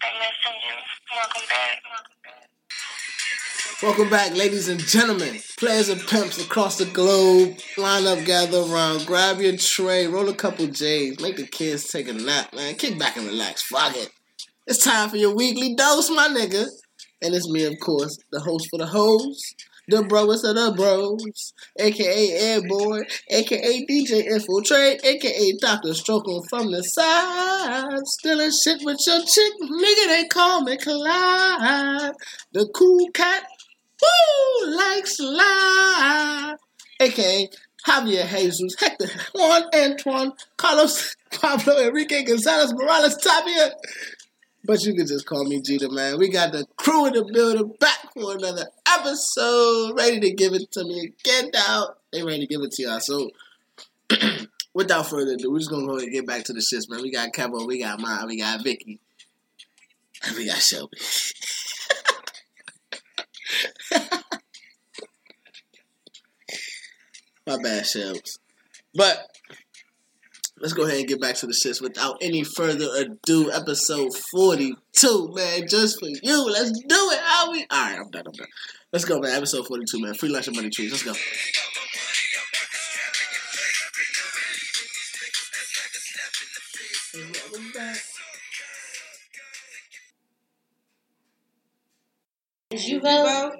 [0.00, 1.82] Welcome back.
[3.82, 5.40] Welcome back, ladies and gentlemen.
[5.58, 7.58] Players and pimps across the globe.
[7.76, 12.08] Line up, gather around, grab your tray, roll a couple J's, make the kids take
[12.08, 12.74] a nap, man.
[12.76, 13.62] Kick back and relax.
[13.62, 14.10] Fuck it.
[14.66, 16.66] It's time for your weekly dose, my nigga.
[17.20, 19.40] And it's me, of course, the host for the hoes,
[19.88, 25.94] the bros of the bros, aka Airboy, aka DJ Infiltrate, aka Dr.
[25.94, 30.06] Stroking from the side, stealing shit with your chick, nigga.
[30.08, 32.12] They call me Clyde,
[32.52, 33.44] the cool cat
[34.00, 36.58] who likes live,
[37.00, 37.48] aka
[37.86, 43.72] Javier Jesus, Hector, Juan Antoine, Carlos, Pablo, Enrique Gonzalez, Morales, Tapia.
[44.64, 46.18] But you can just call me Jeter, man.
[46.18, 48.66] We got the crew in the building back for another
[48.98, 51.94] episode, ready to give it to me again now.
[52.12, 53.00] They ready to give it to y'all.
[53.00, 53.30] So,
[54.74, 57.02] without further ado, we're just gonna go and get back to the shits, man.
[57.02, 59.00] We got Kevo, we got mine, we got Vicky,
[60.26, 60.98] and we got Shelby.
[67.46, 68.38] My bad, Shelbs.
[68.94, 69.31] But
[70.62, 73.50] let's go ahead and get back to the shits without any further ado.
[73.50, 75.68] Episode 42, man.
[75.68, 76.46] Just for you.
[76.48, 77.18] Let's do it.
[77.20, 77.66] How we?
[77.68, 78.24] All right, I'm done.
[78.26, 78.46] I'm done.
[78.92, 79.32] Let's go, man.
[79.32, 80.14] Episode 42, man.
[80.14, 80.92] Free lunch and money trees.
[80.92, 81.12] Let's go.
[92.70, 93.52] Did you vote?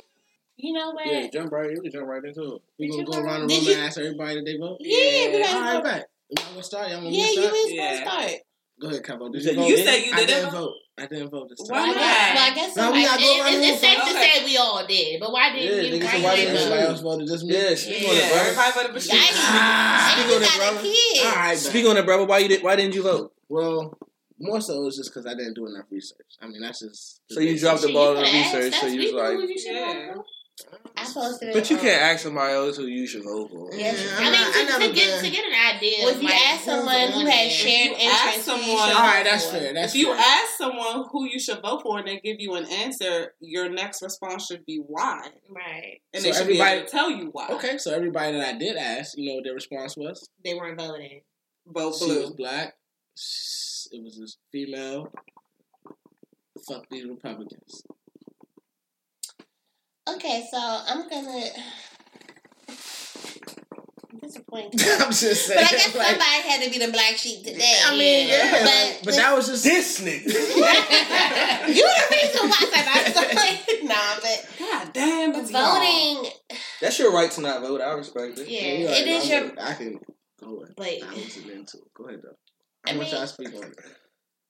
[0.56, 1.06] You know what?
[1.06, 1.70] Yeah, jump right.
[1.70, 2.62] You can jump right into it.
[2.78, 4.78] We gonna go around the room and ask everybody that they vote?
[4.81, 5.84] Yeah, we All gotta right, vote.
[5.84, 6.11] bet.
[6.33, 6.88] Y'all gonna start?
[6.88, 7.55] Y'all want me Yeah, to you start?
[7.55, 7.91] is supposed Yeah.
[7.92, 8.33] to start.
[8.80, 9.28] Go ahead, Capo.
[9.28, 9.69] Did You you said vote?
[9.69, 10.52] you said you didn't didn't vote?
[10.52, 10.75] vote.
[10.98, 11.77] I didn't vote this time.
[11.77, 11.94] Why I not?
[11.97, 14.06] guess, well, I guess No, somebody, gotta go it, around it, it's safe room.
[14.08, 15.92] to say we all did, but why didn't Yeah, you?
[15.92, 16.72] nigga, why so why didn't didn't vote?
[16.72, 17.53] Everybody else voted just me?
[17.55, 18.38] Yeah, speak on it, bro.
[18.41, 19.10] everybody voted but you.
[19.12, 19.33] Yikes.
[19.36, 21.28] Ah, And speak you on it, brother.
[21.28, 22.25] All right, Speak on it, brother.
[22.25, 22.62] Why you did?
[22.62, 23.33] Why didn't you vote?
[23.48, 23.98] Well,
[24.38, 26.33] more so it's just because I didn't do enough research.
[26.41, 27.20] I mean, that's just.
[27.30, 28.72] So you dropped the ball you on the research.
[28.75, 30.16] So you was people like,
[30.70, 30.78] who you should Yeah.
[30.78, 31.00] vote for.
[31.00, 33.70] I posted but you can't um, ask somebody else who you should vote for.
[33.75, 35.98] Yeah, I mean not- I to, to get to get an idea.
[36.04, 38.97] Well, if you like, ask someone who has shared If ask interests, who you someone-
[38.97, 39.75] All right, that's fair.
[39.75, 40.16] That's if you fair.
[40.19, 44.03] ask someone who you should vote for and they give you an answer, your next
[44.03, 45.28] response should be why.
[45.50, 47.48] right, And So they should be everybody- able to tell you why.
[47.50, 50.28] Okay, so everybody that I did ask, you know what their response was?
[50.44, 51.22] they weren't voting.
[51.66, 52.75] Vote She was black.
[53.92, 55.12] It was this female.
[56.69, 57.82] Fuck these Republicans.
[60.08, 61.44] Okay, so I'm gonna.
[64.12, 64.80] I'm disappointed.
[65.00, 65.60] I'm just saying.
[65.60, 67.74] But I guess like, somebody had to be the black sheep today.
[67.86, 70.24] I mean, yeah, But, like, but that was just This nigga.
[71.68, 73.78] you the reason why I said that.
[73.84, 75.78] nah, but God damn, it's y'all.
[75.80, 76.30] voting.
[76.80, 77.80] That's your right to not vote.
[77.80, 78.48] I respect it.
[78.48, 79.64] Yeah, you're it is I'm- your.
[79.64, 80.00] I can
[80.40, 80.74] go ahead.
[80.76, 81.94] But I wasn't into it.
[81.96, 82.36] Go ahead though.
[82.86, 83.76] I I want y'all to speak on it.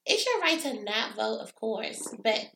[0.07, 2.47] it's your right to not vote, of course, but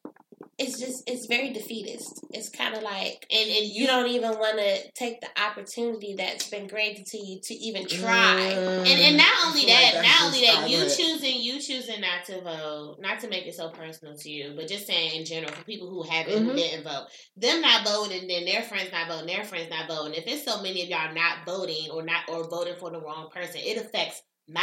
[0.59, 2.23] it's just it's very defeatist.
[2.31, 6.49] It's kind of like, and and you don't even want to take the opportunity that's
[6.49, 8.41] been granted to you to even try.
[8.41, 12.25] And and not only feel like that, not only that, you choosing you choosing not
[12.25, 15.51] to vote, not to make it so personal to you, but just saying in general
[15.53, 16.55] for people who haven't who Mhm.
[16.55, 20.13] didn't vote, them not voting, and then their friends not voting, their friends not voting.
[20.15, 23.29] If it's so many of y'all not voting or not or voting for the wrong
[23.31, 24.61] person, it affects my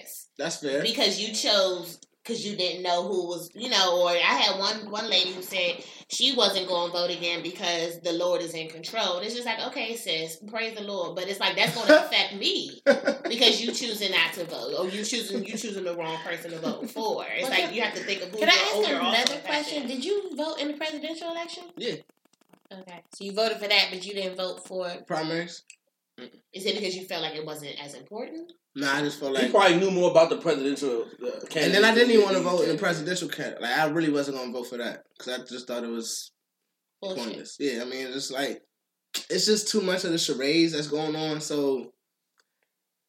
[0.00, 0.82] ass That's fair.
[0.82, 4.90] because you chose because you didn't know who was you know or i had one
[4.90, 5.76] one lady who said
[6.08, 9.46] she wasn't going to vote again because the lord is in control and it's just
[9.46, 12.80] like okay sis praise the lord but it's like that's going to affect me
[13.28, 16.58] because you choosing not to vote or you choosing you choosing the wrong person to
[16.58, 19.40] vote for it's Well, like you have to think of who Can I ask another
[19.42, 19.86] question?
[19.86, 21.64] Did you vote in the presidential election?
[21.76, 21.96] Yeah.
[22.72, 24.90] Okay, so you voted for that, but you didn't vote for.
[25.06, 25.62] Primaries?
[26.52, 29.44] Is it because you felt like it wasn't as important Nah, I just felt like
[29.44, 29.54] He like.
[29.54, 31.56] probably knew more about the presidential uh, candidate.
[31.64, 33.62] And then I didn't even want to vote in the presidential candidate.
[33.62, 36.30] Like I really wasn't gonna vote for that because I just thought it was
[37.00, 37.24] Bullshit.
[37.24, 37.56] pointless.
[37.58, 38.60] Yeah, I mean, it's just like
[39.30, 41.40] it's just too much of the charades that's going on.
[41.40, 41.92] So,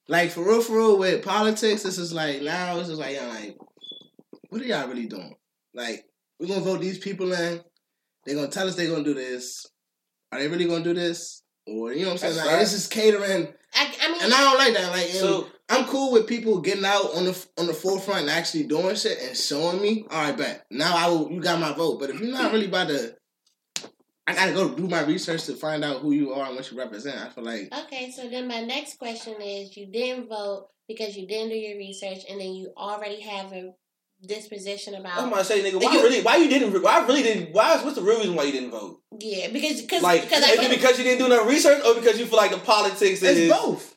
[0.07, 3.27] like for real, for real, with politics, this is like now it's just like, yeah,
[3.27, 3.57] like,
[4.49, 5.35] what are y'all really doing?
[5.73, 6.05] Like,
[6.39, 7.61] we're gonna vote these people in.
[8.25, 9.65] They're gonna tell us they're gonna do this.
[10.31, 11.43] Are they really gonna do this?
[11.67, 12.35] Or you know what I'm saying?
[12.35, 12.59] That's Like, right.
[12.61, 14.91] this is catering, I, I mean, and I don't like that.
[14.91, 18.63] Like, So I'm cool with people getting out on the on the forefront and actually
[18.63, 20.05] doing shit and showing me.
[20.09, 21.29] All right, bet now I will.
[21.31, 21.99] You got my vote.
[21.99, 23.15] But if you're not really about to,
[24.25, 26.77] I gotta go do my research to find out who you are and what you
[26.77, 27.19] represent.
[27.19, 31.27] I feel like Okay, so then my next question is: You didn't vote because you
[31.27, 33.71] didn't do your research, and then you already have a
[34.25, 35.13] disposition about.
[35.17, 35.31] I'm about.
[35.31, 36.21] gonna say, nigga, why You- really?
[36.21, 36.81] Why you didn't?
[36.81, 37.53] Why really didn't?
[37.53, 37.75] Why?
[37.83, 39.01] What's the real reason why you didn't vote?
[39.19, 41.95] Yeah, because because Like, because is I it because you didn't do no research, or
[41.95, 43.51] because you feel like the politics it's is?
[43.51, 43.93] both.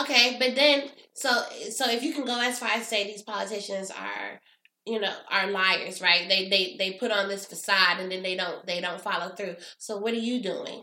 [0.00, 1.30] okay, but then so
[1.70, 4.40] so if you can go as far as say these politicians are
[4.86, 6.28] you know are liars, right?
[6.28, 9.56] They they they put on this facade and then they don't they don't follow through.
[9.78, 10.82] So what are you doing?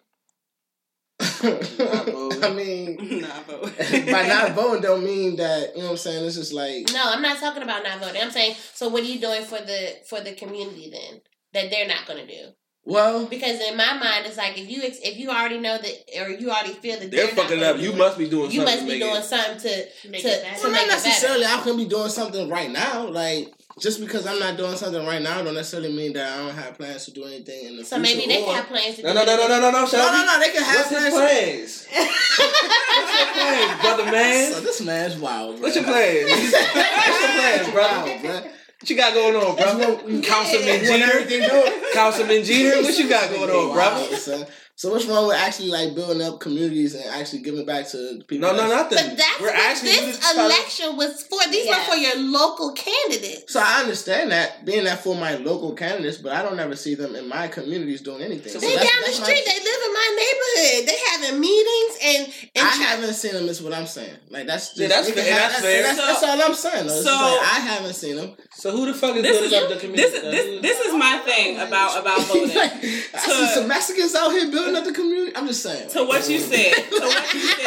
[1.44, 3.62] I mean, Nah, but
[4.12, 6.26] by not voting don't mean that you know what I'm saying.
[6.26, 8.22] It's just like No, I'm not talking about not voting.
[8.22, 11.22] I'm saying so what are you doing for the for the community then
[11.54, 12.50] that they're not going to do?
[12.86, 16.22] well, Because in my mind, it's like if you ex- if you already know that
[16.22, 17.78] or you already feel that They're they're fucking gonna up.
[17.78, 18.76] do You it, must be doing you something.
[18.76, 19.24] must be doing it.
[19.24, 20.56] something to Make to, it better.
[20.56, 21.46] to well, make not it necessarily.
[21.46, 23.08] I can be doing something right now.
[23.10, 26.56] Like just because I'm not doing something right now, don't necessarily mean that I don't
[26.56, 28.12] have plans to do anything in the So future.
[28.12, 29.80] So maybe they or- have plans to No, do no, no, no, no, no, no,
[29.82, 30.18] No, Shelby.
[30.18, 30.40] no, no.
[30.40, 31.88] They can have What's his plans.
[31.88, 31.88] plans?
[32.40, 34.54] What's your plans, brother man?
[34.54, 35.56] So this man's wild.
[35.56, 35.62] Bro.
[35.64, 36.30] What's your plans?
[36.30, 38.06] What's your plans, brother?
[38.10, 38.52] Wild, bro.
[38.80, 40.22] What you got going on, bro?
[40.22, 41.92] Councilman Jeter?
[41.94, 42.82] Councilman Jeter?
[42.82, 44.48] What you got going on, brother?
[44.84, 44.90] Wow, son.
[44.90, 48.48] So what's wrong with actually like building up communities and actually giving back to people?
[48.50, 49.10] No, no, that's- nothing.
[49.10, 51.40] But that's We're what asking you this to election was for.
[51.52, 51.78] These Yeah.
[51.80, 53.52] were for your local candidates.
[53.54, 56.96] So I understand that being that for my local candidates, but I don't ever see
[56.96, 58.54] them in my communities doing anything.
[58.54, 59.46] They So down that's- the that's my- street.
[59.46, 60.88] They live in my neighborhood.
[60.88, 63.50] They having meetings and and I try- haven't seen them.
[63.50, 64.16] Is what I'm saying.
[64.30, 65.84] Like that's Yeah, that's fair, have- that's fair.
[65.84, 66.88] That's, that's all I'm saying.
[66.88, 67.02] Though.
[67.04, 68.32] So- like, I haven't seen them.
[68.56, 70.20] So who the fuck is this building is up the community?
[70.20, 72.56] this this is my thing about about voting.
[72.56, 72.74] like,
[73.14, 75.36] I see some Mexicans out here building up the community.
[75.36, 75.90] I'm just saying.
[75.92, 76.74] To what you said.
[76.90, 77.56] To what you said.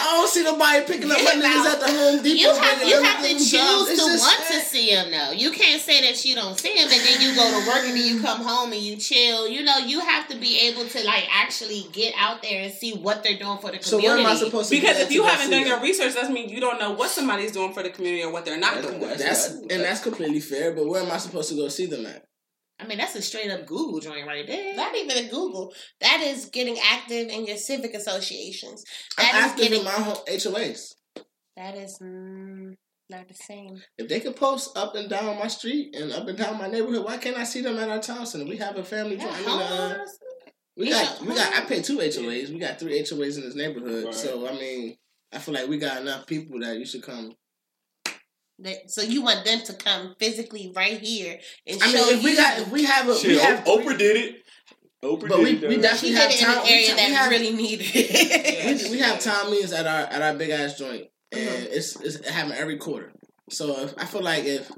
[0.00, 2.38] I don't see nobody picking up my niggas at the Home Depot.
[2.40, 3.50] You have you have to choose
[3.88, 5.30] to just- want to see him though.
[5.32, 7.96] You can't say that you don't see him and then you go to work and
[7.96, 9.46] then you come home and you chill.
[9.48, 12.92] You know, you have to be able to like actually get out there and see
[12.94, 14.22] what they're doing for the So community.
[14.24, 14.76] where am I supposed to?
[14.76, 17.72] Because if you haven't done your research, that means you don't know what somebody's doing
[17.72, 19.00] for the community or what they're not That's- doing.
[19.00, 20.72] that's- That's That's- and that's completely fair.
[20.72, 22.24] But where am I supposed to go see them at?
[22.80, 24.76] I mean, that's a straight up Google joint right there.
[24.76, 25.72] Not even a Google.
[26.00, 28.84] That is getting active in your civic associations.
[29.18, 29.78] I'm That is active getting.
[29.80, 30.94] in my home HOAs.
[31.56, 32.74] That is mm,
[33.10, 33.82] not the same.
[33.96, 37.04] If they can post up and down my street and up and down my neighborhood,
[37.04, 38.44] why can't I see them at our town center?
[38.44, 39.16] We have a family.
[39.16, 39.34] Yeah, joint.
[39.34, 40.04] I mean, uh,
[40.76, 41.52] we got we got.
[41.54, 42.50] I pay two HOAs.
[42.50, 44.04] We got three HOAs in this neighborhood.
[44.04, 44.14] Right.
[44.14, 44.96] So I mean,
[45.32, 47.32] I feel like we got enough people that you should come.
[48.60, 52.24] That, so you want them to come physically right here and I show mean, if
[52.24, 54.42] we got if we have a we have Oprah did it.
[55.00, 55.68] Oprah But did we- it.
[55.68, 55.82] we though.
[55.82, 58.82] definitely she have did it in time- an area we that have- really needed it.
[58.84, 61.66] we, we have town meetings at our at our big ass joint, and Mhm.
[61.70, 63.12] it's it's happening every quarter.
[63.50, 64.70] So if, I feel like if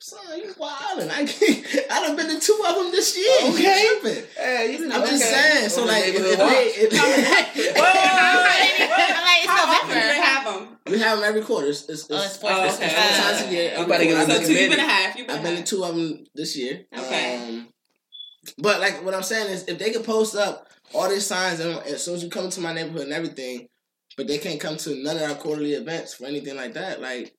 [0.00, 3.52] son, you wildin', I can't, I done been to two of them this year.
[3.52, 3.82] Okay.
[3.82, 4.24] You tripping.
[4.36, 5.68] Hey, you I'm just saying.
[5.68, 6.92] So On like, if, if they, if,
[10.22, 10.78] have them?
[10.86, 11.68] we have them every quarter.
[11.68, 12.86] It's, it's, Oh, it's, it's four Oh, it's, okay.
[12.86, 13.72] it's four times a year.
[13.76, 14.32] I'm every about to get quarter.
[14.32, 15.16] on So the two, you've been a half.
[15.16, 16.84] You've been I've been to two of them this year.
[16.96, 17.48] Okay.
[17.48, 17.68] Um,
[18.58, 21.78] but like what I'm saying is, if they could post up all these signs, and
[21.86, 23.68] as soon as you come to my neighborhood and everything,
[24.16, 27.34] but they can't come to none of our quarterly events for anything like that, like.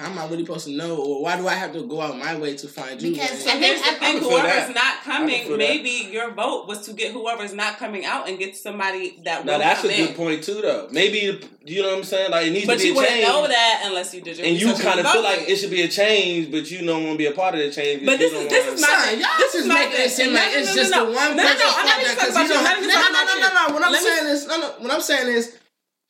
[0.00, 2.16] How am I really supposed to know, or why do I have to go out
[2.16, 3.10] my way to find you?
[3.12, 3.38] Because man?
[3.40, 4.74] So I here's think the thing: I can feel whoever's that.
[4.74, 5.58] not coming, feel that.
[5.58, 9.52] maybe your vote was to get whoever's not coming out and get somebody that will
[9.52, 10.14] Now that's a good in.
[10.14, 10.88] point too, though.
[10.90, 12.30] Maybe you know what I'm saying.
[12.30, 14.38] Like it needs But to be But you wouldn't change, know that unless you did
[14.38, 17.04] your and you kind of feel like it should be a change, but you don't
[17.04, 18.00] want to be a part of the change.
[18.06, 19.92] But because this is don't this is my Son, y'all this just is my making
[19.92, 20.08] it thing.
[20.08, 21.18] seem No, like no, it's no, just no, the no.
[21.18, 21.74] one No, no, person no.
[21.76, 22.88] I'm not that- even because talking you about don't- you.
[22.88, 23.74] I'm not even No, talking no, about no, no, no.
[23.76, 24.68] What I'm Let me- saying is, no, no.
[24.80, 25.44] What I'm saying is,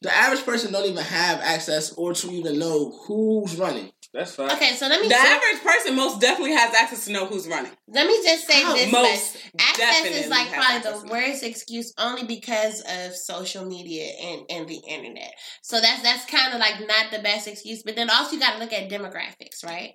[0.03, 3.91] the average person don't even have access or to even know who's running.
[4.13, 4.51] That's fine.
[4.51, 7.47] Okay, so let me The so- average person most definitely has access to know who's
[7.47, 7.71] running.
[7.87, 12.25] let me just say How this: most access is like probably the worst excuse, only
[12.25, 15.33] because of social media and and the internet.
[15.63, 17.83] So that's that's kind of like not the best excuse.
[17.85, 19.93] But then also you got to look at demographics, right?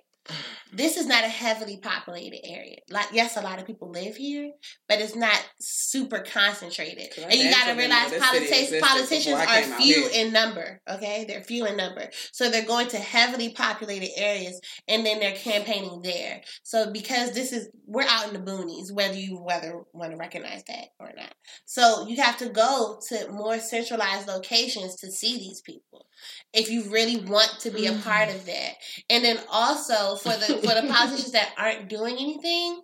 [0.72, 2.76] This is not a heavily populated area.
[2.90, 4.50] Like, yes, a lot of people live here,
[4.88, 7.16] but it's not super concentrated.
[7.16, 10.80] And you got to realize politicians existed politicians before I are few in number.
[10.88, 15.36] Okay, they're few in number, so they're going to heavily populated areas, and then they're
[15.36, 16.42] campaigning there.
[16.62, 20.64] So because this is we're out in the boonies, whether you whether want to recognize
[20.64, 21.32] that or not.
[21.64, 26.06] So you have to go to more centralized locations to see these people
[26.52, 28.74] if you really want to be a part of that.
[29.10, 32.80] And then also for the for the politicians that aren't doing anything,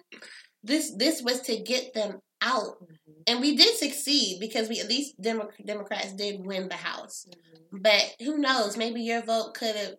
[0.62, 2.76] this this was to get them out.
[2.82, 3.12] Mm-hmm.
[3.26, 7.26] And we did succeed because we at least Demo- Democrats did win the House.
[7.28, 7.78] Mm-hmm.
[7.82, 8.76] But who knows?
[8.76, 9.94] Maybe your vote could have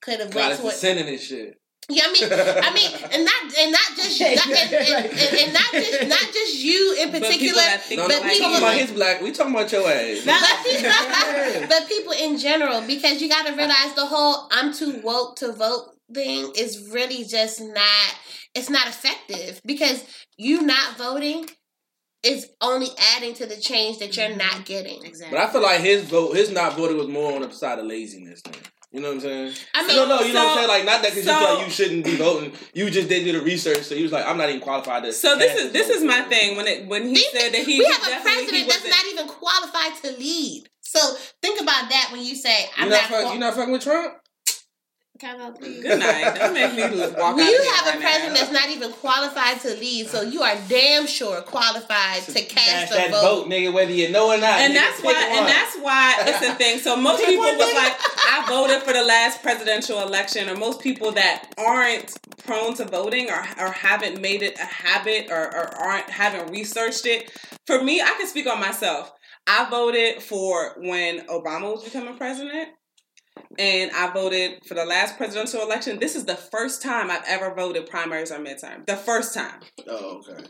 [0.00, 0.74] could have God, went it's toward.
[0.74, 1.54] sending this shit.
[1.90, 5.52] Yeah, I mean, I mean, and not and not just not, and, and, and, and
[5.54, 7.62] not just not just you in But people particular,
[7.96, 9.22] No, but no, we people talking about his black.
[9.22, 10.24] We talking about your ass.
[11.62, 15.36] but, but people in general, because you got to realize the whole "I'm too woke
[15.36, 18.14] to vote" thing is really just not.
[18.54, 20.04] It's not effective because
[20.36, 21.48] you not voting
[22.22, 24.62] is only adding to the change that you're not mm-hmm.
[24.64, 25.04] getting.
[25.04, 25.36] Exactly.
[25.36, 27.86] But I feel like his vote, his not voting was more on the side of
[27.86, 28.42] laziness.
[28.42, 28.54] Then.
[28.90, 29.54] You know what I'm saying?
[29.74, 30.68] I mean, no, no, you know what I'm saying?
[30.68, 32.52] Like, not that because you so- feel like you shouldn't be voting.
[32.72, 35.12] You just didn't do the research, so you was like, I'm not even qualified to.
[35.12, 35.96] So this is this vote.
[35.96, 38.22] is my thing when it when he These- said that he we he have a
[38.22, 40.68] president that's wasn't- even qualified to lead.
[40.80, 41.00] So
[41.42, 43.10] think about that when you say You I'm not, not.
[43.10, 44.14] fuck, qual- you not fucking with Trump?
[45.18, 45.82] Can I please?
[45.82, 46.34] Good night.
[46.36, 48.40] Don't make me walk When out you of have a right president now.
[48.40, 52.92] that's not even qualified to lead, so you are damn sure qualified to Cast cast
[52.92, 53.20] a that vote.
[53.44, 54.60] vote, nigga, whether you know or not.
[54.60, 55.38] and nigga, that's pick why one.
[55.38, 56.78] and that's why it's a thing.
[56.78, 57.74] So most people one, was nigga.
[57.74, 57.96] like,
[58.30, 63.28] I voted for the last presidential election, or most people that aren't prone to voting
[63.28, 67.30] or or haven't made it a habit or, or aren't haven't researched it.
[67.66, 69.12] For me, I can speak on myself.
[69.48, 72.68] I voted for when Obama was becoming president.
[73.58, 75.98] And I voted for the last presidential election.
[75.98, 78.86] This is the first time I've ever voted primaries or midterm.
[78.86, 79.60] The first time.
[79.86, 80.44] Oh, okay.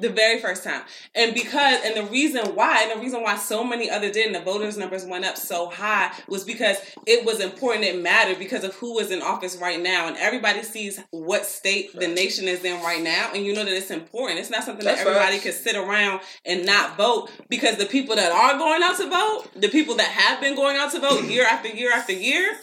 [0.00, 0.82] The very first time.
[1.14, 4.34] And because, and the reason why, and the reason why so many other did, and
[4.34, 8.64] the voters' numbers went up so high was because it was important, it mattered because
[8.64, 10.08] of who was in office right now.
[10.08, 13.72] And everybody sees what state the nation is in right now, and you know that
[13.72, 14.40] it's important.
[14.40, 15.62] It's not something That's that everybody facts.
[15.62, 19.44] can sit around and not vote because the people that are going out to vote,
[19.54, 22.56] the people that have been going out to vote year after year after year,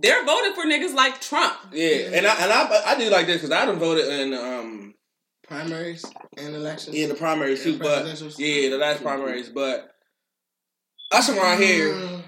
[0.00, 1.54] they're voting for niggas like Trump.
[1.70, 4.94] Yeah, and I and I, I do like this because I done voted in um
[5.52, 6.04] Primaries
[6.38, 6.96] and elections.
[6.96, 9.94] in the primaries too, Yeah, but yeah, the last primaries, but
[11.10, 12.22] us around here, Mm,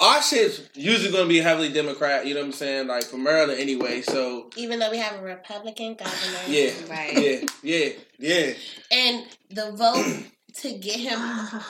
[0.00, 2.26] our shit's usually gonna be heavily Democrat.
[2.26, 2.86] You know what I'm saying?
[2.86, 4.00] Like for Maryland anyway.
[4.00, 7.12] So Even though we have a Republican governor, yeah, right?
[7.12, 8.52] yeah, yeah, yeah.
[8.90, 10.24] And the vote
[10.62, 11.20] to get him.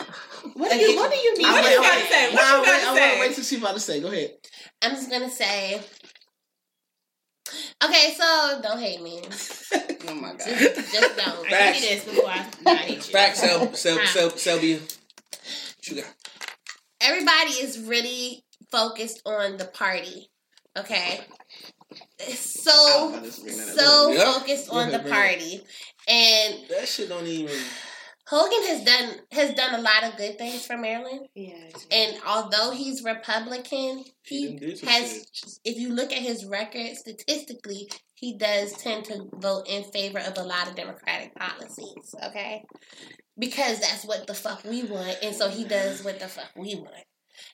[0.55, 1.43] What do you What do you need?
[1.45, 2.26] What Wait, you wait, gotta say?
[2.33, 3.00] What Nah, you wait, gotta I say?
[3.00, 4.00] want to wait to see what to say.
[4.00, 4.31] Go ahead.
[4.81, 5.81] I'm just gonna say.
[7.85, 9.23] Okay, so don't hate me.
[10.09, 10.40] Oh my God.
[10.40, 11.47] Just, just don't.
[11.47, 11.80] Facts.
[11.80, 13.12] Give me this before I, I hate you.
[13.12, 14.75] Fact, Sel, Sel, Sel, Selby.
[14.76, 16.14] What you got?
[17.02, 18.42] Everybody is really
[18.73, 20.30] focused on the party.
[20.76, 21.21] Okay.
[22.30, 23.75] So this bring that up.
[23.78, 25.16] so focused on the bring it up.
[25.16, 25.62] party,
[26.09, 27.54] and That shit don't even.
[28.31, 31.27] Hogan has done has done a lot of good things for Maryland.
[31.35, 31.69] Yeah.
[31.91, 35.27] And although he's Republican, He he has.
[35.65, 40.39] If you look at his record statistically, he does tend to vote in favor of
[40.39, 42.15] a lot of Democratic policies.
[42.27, 42.63] Okay,
[43.37, 46.77] because that's what the fuck we want, and so he does what the fuck we
[46.77, 47.05] want.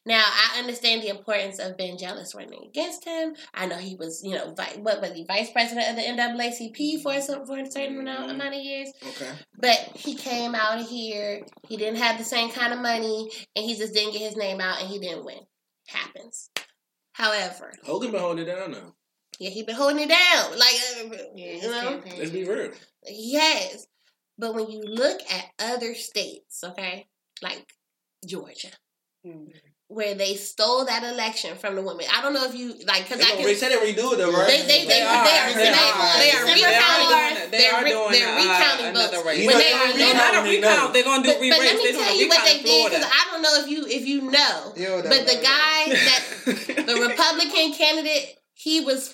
[0.06, 3.34] Now I understand the importance of Ben Jealous running against him.
[3.52, 7.02] I know he was, you know, vi- what was he, vice president of the NAACP
[7.02, 8.92] for some for a certain amount, amount of years.
[9.04, 9.30] Okay.
[9.58, 11.42] But he came out of here.
[11.68, 14.60] He didn't have the same kind of money, and he just didn't get his name
[14.60, 15.40] out, and he didn't win.
[15.88, 16.50] Happens.
[17.12, 18.94] However, Hogan been holding it down now.
[19.40, 20.50] yeah, he been holding it down.
[20.58, 22.18] Like, uh, Yeah, you know, campaign.
[22.18, 22.70] Let's be real.
[23.04, 23.86] he has.
[24.38, 27.08] But when you look at other states, okay,
[27.42, 27.72] like
[28.25, 28.68] Georgia,
[29.26, 29.48] Mm.
[29.88, 32.07] Where they stole that election from the women.
[32.12, 33.47] I don't know if you like because They I gonna can.
[33.47, 34.47] re- say they redo it though, right?
[34.49, 35.25] They they they, they They are are.
[35.25, 35.95] they are They they are.
[36.19, 39.16] they are They are recounting doing- they they're are re- doing, they're uh, recounting another
[39.23, 39.26] votes.
[39.26, 39.38] race.
[39.40, 40.76] You When know, they they are don't They're do not a They recount.
[40.76, 40.93] know.
[40.93, 41.62] They're gonna do but, but re-race.
[41.62, 43.14] let me They're tell gonna you what recount they in did because Florida.
[43.14, 46.23] I don't know if you if you know, Yo, that- but the guy that
[46.90, 48.26] the Republican candidate
[48.59, 49.12] he was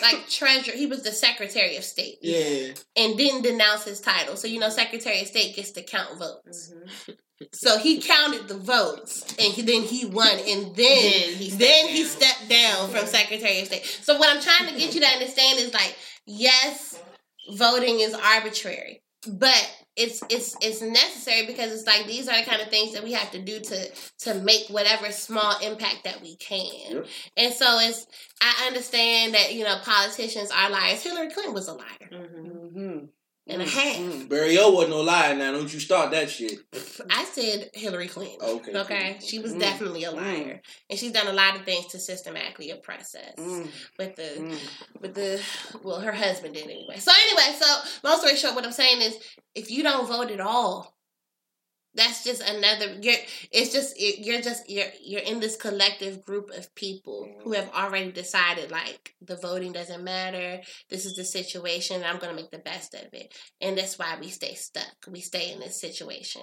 [0.00, 0.72] like treasurer.
[0.74, 2.72] He was the Secretary of State Yeah.
[2.96, 4.36] and didn't denounce his title.
[4.36, 6.72] So you know, Secretary of State gets to count votes.
[6.72, 7.16] Mhm.
[7.52, 11.58] So he counted the votes, and he, then he won, and then Then he stepped
[11.58, 12.08] then he down.
[12.10, 13.84] stepped down from Secretary of State.
[14.02, 17.00] So what I'm trying to get you to understand is like, yes,
[17.56, 22.60] voting is arbitrary, but it's it's it's necessary because it's like these are the kind
[22.60, 26.34] of things that we have to do to to make whatever small impact that we
[26.36, 26.96] can.
[26.96, 27.06] Yep.
[27.36, 28.04] And so it's
[28.40, 31.00] I understand that you know politicians are liars.
[31.02, 32.74] Hillary Clinton was a liar Mhm.
[33.46, 33.96] And a half.
[33.96, 34.28] Mhm.
[34.30, 35.34] Barry O wasn't no liar.
[35.34, 35.52] now.
[35.52, 36.58] Don't you start that shit.
[37.10, 38.38] I said Hillary Clinton.
[38.40, 38.74] Okay.
[38.74, 39.60] Okay, she was Mm.
[39.60, 43.68] definitely a liar, and she's done a lot of things to systematically oppress us Mm.
[43.98, 44.58] with the Mm.
[45.00, 45.42] with the
[45.82, 46.98] well, her husband did anyway.
[46.98, 49.18] So anyway, so long story short, what I'm saying is,
[49.54, 50.96] if you don't vote at all,
[51.94, 52.96] that's just another.
[53.00, 53.14] You're
[53.50, 57.60] it's just you're just you're you're in this collective group of people who mm-hmm.
[57.60, 60.60] have already decided like the voting doesn't matter.
[60.90, 62.02] This is the situation.
[62.04, 64.94] I'm going to make the best of it, and that's why we stay stuck.
[65.08, 66.42] We stay in this situation.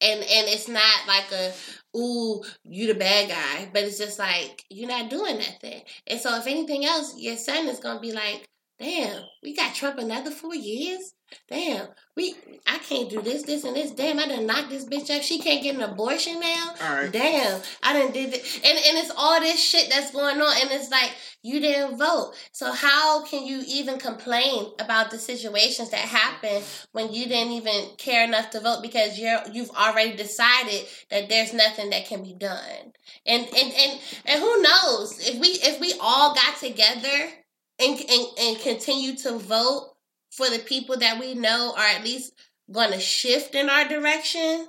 [0.00, 1.52] And and it's not like a
[1.96, 5.82] ooh you the bad guy, but it's just like you're not doing nothing.
[6.06, 9.98] And so if anything else, your son is gonna be like, damn, we got Trump
[9.98, 11.14] another four years.
[11.50, 12.34] Damn, we
[12.66, 13.90] I can't do this, this, and this.
[13.90, 15.22] Damn, I done knocked this bitch up.
[15.22, 16.74] She can't get an abortion now.
[16.80, 17.12] Right.
[17.12, 20.70] Damn, I done did it, and and it's all this shit that's going on, and
[20.70, 21.10] it's like
[21.42, 22.32] you didn't vote.
[22.52, 27.96] So how can you even complain about the situations that happen when you didn't even
[27.96, 32.34] care enough to vote because you're you've already decided that there's nothing that can be
[32.34, 32.92] done.
[33.26, 37.30] And and and and who knows if we if we all got together
[37.78, 39.94] and and, and continue to vote
[40.32, 42.32] for the people that we know are at least
[42.72, 44.68] going to shift in our direction,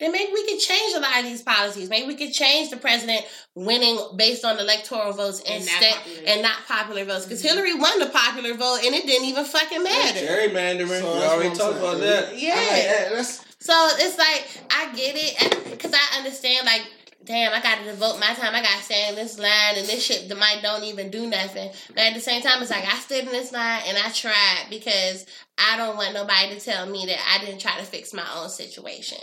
[0.00, 1.88] then maybe we could change a lot of these policies.
[1.88, 3.24] Maybe we could change the president
[3.54, 6.22] winning based on electoral votes And not instead popular.
[6.28, 7.24] and not popular votes.
[7.24, 7.56] Because mm-hmm.
[7.56, 10.20] Hillary won the popular vote and it didn't even fucking matter.
[10.20, 11.00] Gerrymandering.
[11.00, 12.38] So we that's already I'm talked about that.
[12.38, 12.54] Yeah.
[12.54, 12.68] Like,
[13.10, 16.66] that's- So it's like I get it because I understand.
[16.66, 16.82] Like,
[17.24, 18.54] damn, I got to devote my time.
[18.54, 21.26] I got to stand in this line, and this shit that might don't even do
[21.28, 21.70] nothing.
[21.88, 24.66] But at the same time, it's like I stood in this line and I tried
[24.70, 25.26] because
[25.58, 28.48] I don't want nobody to tell me that I didn't try to fix my own
[28.48, 29.18] situation.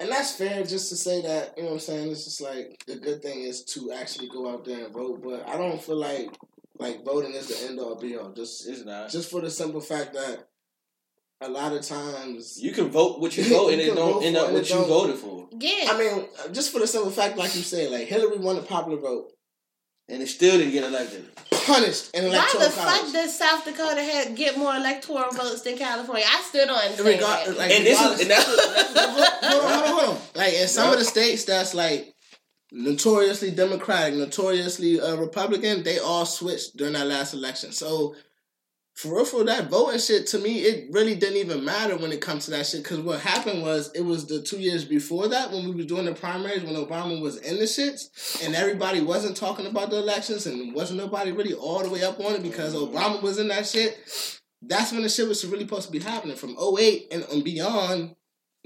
[0.00, 2.10] And that's fair just to say that, you know what I'm saying?
[2.10, 5.48] It's just like the good thing is to actually go out there and vote, but
[5.48, 6.28] I don't feel like
[6.78, 8.32] like voting is the end all be all.
[8.32, 9.10] Just It's not.
[9.10, 10.48] just for the simple fact that
[11.42, 14.36] a lot of times You can vote what you vote, and You it don't end
[14.36, 15.88] up what you don't- voted for, Yeah.
[15.92, 18.98] I mean, just for the simple fact, like you said, like Hillary won the popular
[18.98, 19.32] vote,
[20.08, 21.28] and it still didn't get elected.
[21.64, 25.78] punished in Why electoral the fuck does South Dakota have, get more electoral votes than
[25.78, 26.24] California?
[26.28, 27.56] I still don't understand Regard- that.
[27.58, 30.22] like, And this is and that's what, that's what hold on, hold on, hold on.
[30.34, 32.12] Like in some of the states that's like
[32.72, 37.70] notoriously Democratic, notoriously uh, Republican, they all switched during that last election.
[37.72, 38.14] So
[38.94, 42.20] for real, for that voting shit, to me, it really didn't even matter when it
[42.20, 42.82] comes to that shit.
[42.82, 46.04] Because what happened was, it was the two years before that when we were doing
[46.04, 50.46] the primaries, when Obama was in the shits, and everybody wasn't talking about the elections,
[50.46, 53.66] and wasn't nobody really all the way up on it because Obama was in that
[53.66, 53.98] shit.
[54.60, 56.36] That's when the shit was really supposed to be happening.
[56.36, 58.14] From 08 and, and beyond,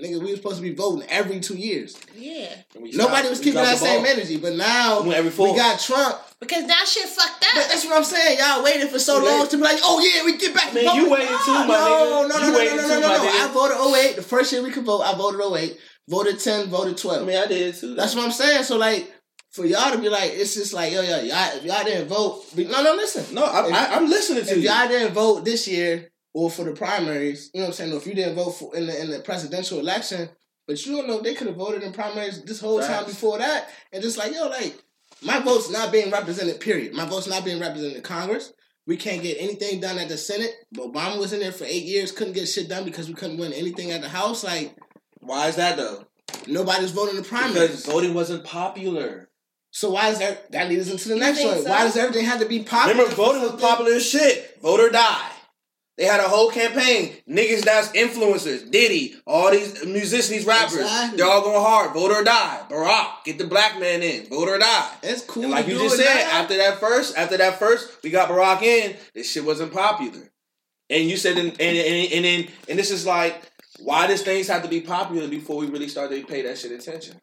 [0.00, 1.96] nigga, we were supposed to be voting every two years.
[2.16, 2.48] yeah.
[2.78, 4.12] we Nobody stopped- was keeping that same ball.
[4.12, 5.52] energy, but now We every four.
[5.52, 6.18] we got Trump.
[6.38, 7.68] Because now shit fucked But up.
[7.70, 8.38] that's what I'm saying.
[8.38, 9.38] Y'all waited for so Too late.
[9.38, 10.68] long to be like, oh yeah, we get back.
[10.70, 11.10] I mean, to you voting.
[11.26, 12.28] waited too, my no, nigga.
[12.28, 13.30] No, no, You no, no, no, no, no, no.
[13.30, 13.76] I voted
[14.10, 14.16] 08.
[14.16, 15.78] The first year we could vote, I voted 08.
[16.08, 17.22] Voted 10, voted 12.
[17.22, 17.94] I mean, I did too.
[17.94, 18.64] That's what I'm saying.
[18.64, 19.10] So like,
[19.50, 22.44] for y'all to be like, it's just like, yo, yo, y'all, if y'all didn't vote,
[22.54, 23.34] be- no, no, listen.
[23.34, 24.56] no, I, If- I, I'm listening to you.
[24.58, 24.68] If you.
[24.70, 27.92] y'all didn't vote this year or for the primaries, you know what I'm saying?
[27.94, 30.28] Or if you didn't vote for in the in the presidential election,
[30.66, 33.38] but you don't know if they could have voted in primaries this whole time before
[33.38, 34.74] that, and just like yo, like
[35.22, 36.60] my vote's not being represented.
[36.60, 36.92] Period.
[36.92, 38.52] My vote's not being represented in Congress.
[38.86, 40.52] We can't get anything done at the Senate.
[40.76, 43.54] Obama was in there for eight years, couldn't get shit done because we couldn't win
[43.54, 44.44] anything at the House.
[44.44, 44.76] Like
[45.20, 46.04] Why is that though?
[46.46, 47.54] nobody's voting in the primaries.
[47.54, 49.30] Because voting wasn't popular.
[49.70, 50.52] so why is that?
[50.52, 51.62] That leads us into the You next one.
[51.62, 51.70] so?
[51.70, 52.92] Why does everything have to be popular?
[52.94, 54.58] Remember, voting was popular as shit.
[54.60, 55.30] Vote or die.
[55.98, 57.14] They had a whole campaign.
[57.28, 61.16] Niggas that's influencers, Diddy, all these musicians, these rappers, Exactly.
[61.16, 61.94] they're all going hard.
[61.94, 62.62] Vote or die.
[62.68, 64.26] Barack, get the black man in.
[64.26, 64.90] Vote or die.
[65.02, 65.44] It's cool.
[65.44, 66.40] And like to you do just it said, now.
[66.42, 68.94] after that first, after that first, we got Barack in.
[69.14, 70.30] This shit wasn't popular.
[70.90, 73.40] And you said, and and and, and then and this is like,
[73.80, 76.72] why does things have to be popular before we really start to pay that shit
[76.72, 77.16] attention?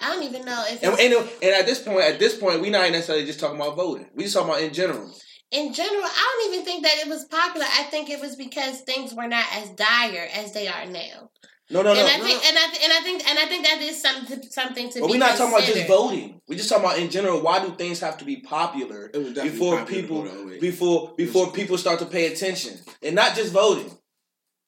[0.00, 2.60] I don't even know if And, it's, and, and at this point, at this point,
[2.60, 4.06] we not necessarily just talking about voting.
[4.14, 5.10] We just talking about in general.
[5.54, 7.66] In general, I don't even think that it was popular.
[7.70, 11.30] I think it was because things were not as dire as they are now.
[11.70, 12.00] No, no, no.
[12.00, 12.48] and I no, think, no.
[12.48, 15.06] and I, th- and I think, and I think that is something, something to But
[15.06, 15.12] be.
[15.12, 16.40] we're not talking about just voting.
[16.46, 17.40] We're just talking about in general.
[17.40, 20.52] Why do things have to be popular It was definitely before popular people to vote
[20.52, 20.60] 08.
[20.60, 23.90] before before people start to pay attention and not just voting?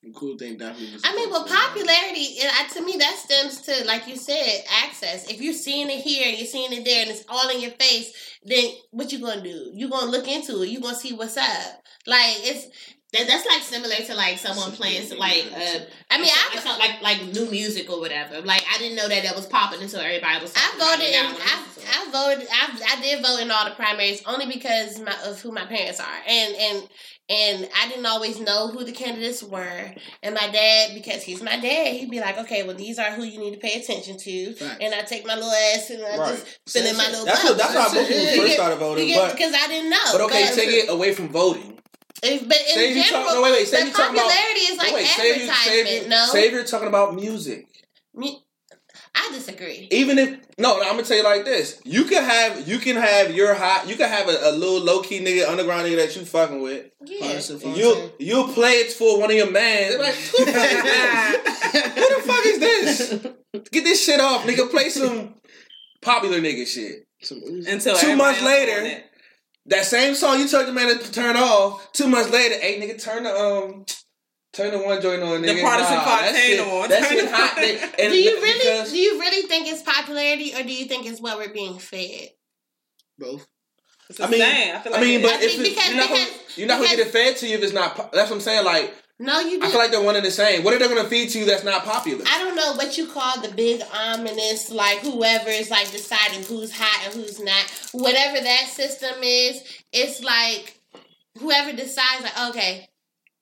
[0.06, 1.02] The cool thing definitely was.
[1.04, 5.28] I mean, well, popularity, I, to me, that stems to, like you said, access.
[5.28, 7.72] If you're seeing it here and you're seeing it there and it's all in your
[7.72, 8.12] face,
[8.44, 9.72] then what you gonna do?
[9.74, 10.68] You gonna look into it.
[10.68, 11.82] You gonna see what's up.
[12.06, 12.68] Like it's.
[13.12, 15.78] That, that's like similar to like someone playing like uh
[16.10, 18.40] I mean, I I felt like like new music or whatever.
[18.40, 20.52] Like I didn't know that that was popping until everybody was.
[20.56, 21.24] I voted in.
[21.24, 21.96] I, listen to it.
[21.96, 22.48] I voted.
[22.50, 26.00] I, I did vote in all the primaries only because my, of who my parents
[26.00, 26.88] are, and and
[27.28, 29.92] and I didn't always know who the candidates were.
[30.22, 33.24] And my dad, because he's my dad, he'd be like, "Okay, well, these are who
[33.24, 34.76] you need to pay attention to." Facts.
[34.80, 36.34] And I take my little ass and I Right.
[36.36, 37.24] just fill in my little.
[37.24, 37.58] That's what.
[37.58, 37.88] That's box.
[37.92, 39.06] how most people Yeah, first started voting.
[39.06, 39.96] Because But because I didn't know.
[40.12, 41.78] but okay, But- take it away from voting.
[42.22, 43.34] if- but in Say you general, talk.
[43.34, 43.68] No, wait, wait.
[43.68, 44.30] Say the you talking about.
[44.30, 45.88] is like no, wait, say you, advertisement.
[45.88, 47.66] say you, no, say you're talking about music.
[48.14, 48.42] Me-
[49.18, 49.88] I disagree.
[49.90, 52.96] Even if no, no, I'm gonna tell you like this: you can have you can
[52.96, 56.14] have your hot, you can have a, a little low key nigga, underground nigga that
[56.14, 56.90] you fucking with.
[57.04, 57.40] Yeah.
[57.74, 59.94] You'll you'll play it for one of your mans.
[59.94, 61.52] They're like, who the fuck is this?
[61.76, 63.26] Who the fuck is this?
[63.72, 64.70] Get this shit off, nigga.
[64.70, 65.34] Play some
[66.02, 67.06] popular nigga shit.
[67.68, 69.02] Until Two months later.
[69.68, 71.90] That same song you told the man to turn off.
[71.92, 73.84] Two months later, hey nigga, turn the um,
[74.56, 75.42] turn the one joint on.
[75.42, 75.62] The Nigga.
[75.62, 76.88] Pardison Nah, that Fontaine shit- on.
[76.88, 77.56] That Turn shit it hot.
[77.56, 80.86] They- and do you because- really do you really think it's popularity or do you
[80.86, 82.30] think it's what we're being fed?
[83.18, 83.46] Both.
[84.08, 84.76] It's I mean- same.
[84.76, 86.76] I feel I like mean, but I if it's, because- you're not gonna, you're not
[86.80, 87.96] gonna get it fed to you if it's not.
[88.12, 88.64] That's what I'm saying.
[88.64, 89.66] Like No, you do.
[89.66, 90.62] I feel like they're one and the same.
[90.62, 92.24] What are they gonna feed to you that's not popular?
[92.28, 96.70] I don't know what you call the big ominous, like whoever is like deciding who's
[96.72, 97.64] hot and who's not.
[97.92, 100.78] Whatever that system is, it's like
[101.38, 102.88] whoever decides, like, okay,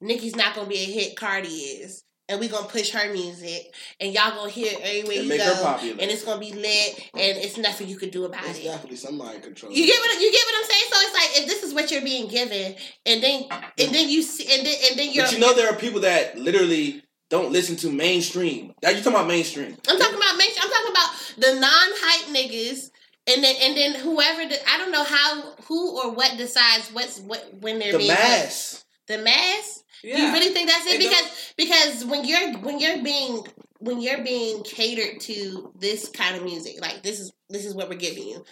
[0.04, 2.02] Nicki's not gonna be a hit, Cardi is.
[2.26, 5.38] And we gonna push her music, and y'all gonna hear it everywhere And you make
[5.40, 5.96] go, her popular.
[6.00, 8.64] and it's gonna be lit, and it's nothing you could do about There's it.
[8.64, 9.70] definitely somebody control.
[9.70, 10.84] You get what you get what I'm saying?
[10.90, 13.42] So it's like if this is what you're being given, and then
[13.78, 15.24] and then you see, and then and then you're.
[15.24, 18.72] But you know there are people that literally don't listen to mainstream.
[18.82, 19.76] Now you talking about mainstream?
[19.86, 20.62] I'm talking about mainstream.
[20.64, 22.90] I'm talking about the non-hype niggas,
[23.26, 24.48] and then and then whoever.
[24.48, 28.08] The, I don't know how who or what decides what's what when they're The being
[28.14, 28.82] mass.
[29.08, 29.83] The mass.
[30.04, 30.16] Yeah.
[30.16, 31.00] Do you really think that's it?
[31.00, 33.42] It because because when you're when you're being
[33.78, 37.88] when you're being catered to this kind of music, like this is this is what
[37.88, 38.44] we're giving you.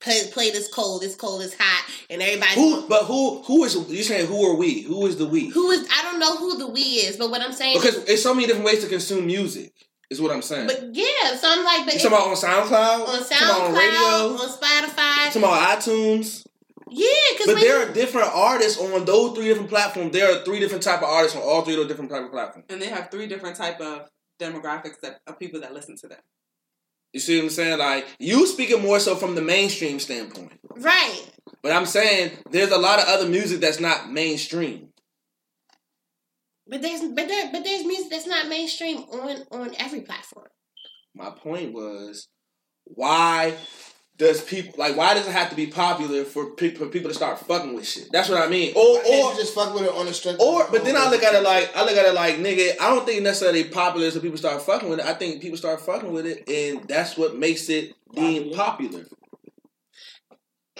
[0.00, 2.54] Play, play this cold, this cold is hot, and everybody.
[2.54, 2.88] Who?
[2.88, 3.42] But who?
[3.42, 4.28] Who is you saying?
[4.28, 4.80] Who are we?
[4.82, 5.48] Who is the we?
[5.48, 8.22] who is I don't know who the we is, but what I'm saying Because it's
[8.22, 9.72] so many different ways to consume music.
[10.08, 10.66] Is what I'm saying.
[10.66, 12.72] But yeah, so I'm like, but you talking about on SoundCloud?
[12.72, 14.42] on about on SoundCloud, radio?
[14.42, 16.44] on Spotify, talking about iTunes?
[16.90, 20.12] Yeah, because But there are different artists on those three different platforms.
[20.12, 22.30] There are three different type of artists on all three of those different type of
[22.30, 22.66] platforms.
[22.68, 24.08] and they have three different type of
[24.40, 26.18] demographics that of people that listen to them.
[27.12, 27.78] You see what I'm saying?
[27.78, 30.52] Like you speaking more so from the mainstream standpoint.
[30.76, 31.22] right.
[31.62, 34.88] But I'm saying there's a lot of other music that's not mainstream.
[36.66, 40.46] But there's but there but there's music that's not mainstream on on every platform.
[41.14, 42.28] My point was,
[42.84, 43.54] why
[44.20, 44.96] does people like?
[44.96, 47.88] Why does it have to be popular for, pe- for people to start fucking with
[47.88, 48.12] shit?
[48.12, 48.74] That's what I mean.
[48.76, 50.40] Or or you just fuck with it on the strength.
[50.42, 52.74] or, but then I look at it like I look at it like nigga.
[52.78, 55.06] I don't think necessarily popular so people start fucking with it.
[55.06, 59.06] I think people start fucking with it, and that's what makes it being popular.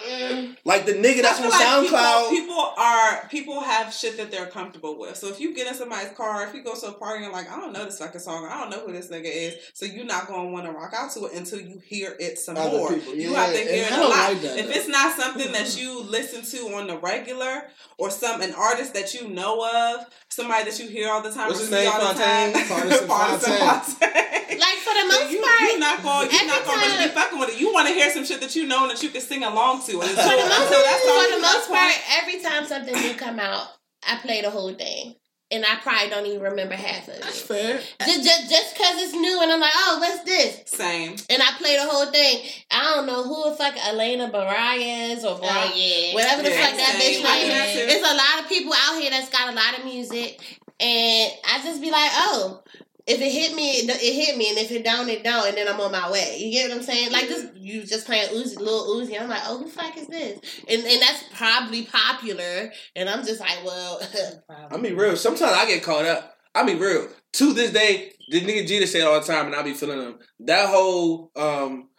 [0.09, 1.61] Mm, Like the nigga that's on feel like
[1.91, 2.31] SoundCloud.
[2.31, 5.17] People, people are people have shit that they're comfortable with.
[5.17, 7.51] So if you get in somebody's car, if you go to a party and like,
[7.51, 10.05] I don't know this fucking song, I don't know who this nigga is, so you're
[10.05, 12.93] not gonna want to rock out to it until you hear it some Other more.
[12.95, 14.11] people, You yeah, have to and hear it a lot.
[14.11, 14.73] like that, if though.
[14.73, 17.65] it's not something that you listen to on the regular,
[17.99, 21.49] or some an artist that you know of, somebody that you hear all the time,
[21.49, 22.53] What's or his see name, all the Fontaine?
[22.53, 23.59] time, Pardison Pardison Fontaine.
[23.61, 24.59] Fontaine.
[24.59, 26.31] like for the most you, part, you're not going.
[26.31, 27.61] You're not every going to really be fucking with it.
[27.61, 29.83] You want to hear some shit that you know and that you can sing along
[29.87, 30.01] to.
[30.01, 32.95] And so, for the most, so that's for the most for part, every time something
[32.95, 33.67] new come out,
[34.09, 35.15] I play the whole thing,
[35.51, 37.47] and I probably don't even remember half of That's it.
[37.47, 37.81] fair.
[38.07, 40.63] Just just just cause it's new, and I'm like, oh, what's this?
[40.67, 41.17] Same.
[41.29, 42.41] And I play the whole thing.
[42.71, 46.15] I don't know who the fuck Elena Barayas or Oh yeah.
[46.15, 47.75] whatever the Yeah, fuck that bitch I do name that is.
[47.75, 47.87] too.
[47.97, 50.41] It's a lot of people out here that's got a lot of music,
[50.81, 52.63] and I just be like, oh.
[53.11, 55.57] If it hit me, it it hit me, and if it don't, it don't, and
[55.57, 56.39] then I'm on my way.
[56.39, 57.13] You get what I'm saying?
[57.13, 59.21] Like this, you just playing Uzi, little Uzi.
[59.21, 60.39] I'm like, oh, who the fuck is this?
[60.69, 64.01] And and that's probably popular, and I'm just like, well,
[64.71, 65.17] I mean, real.
[65.17, 66.37] Sometimes I get caught up.
[66.55, 67.09] I mean, real.
[67.35, 70.01] To this day, the nigga Jeter say it all the time, and I be feeling
[70.01, 70.19] him.
[70.41, 71.90] That whole um,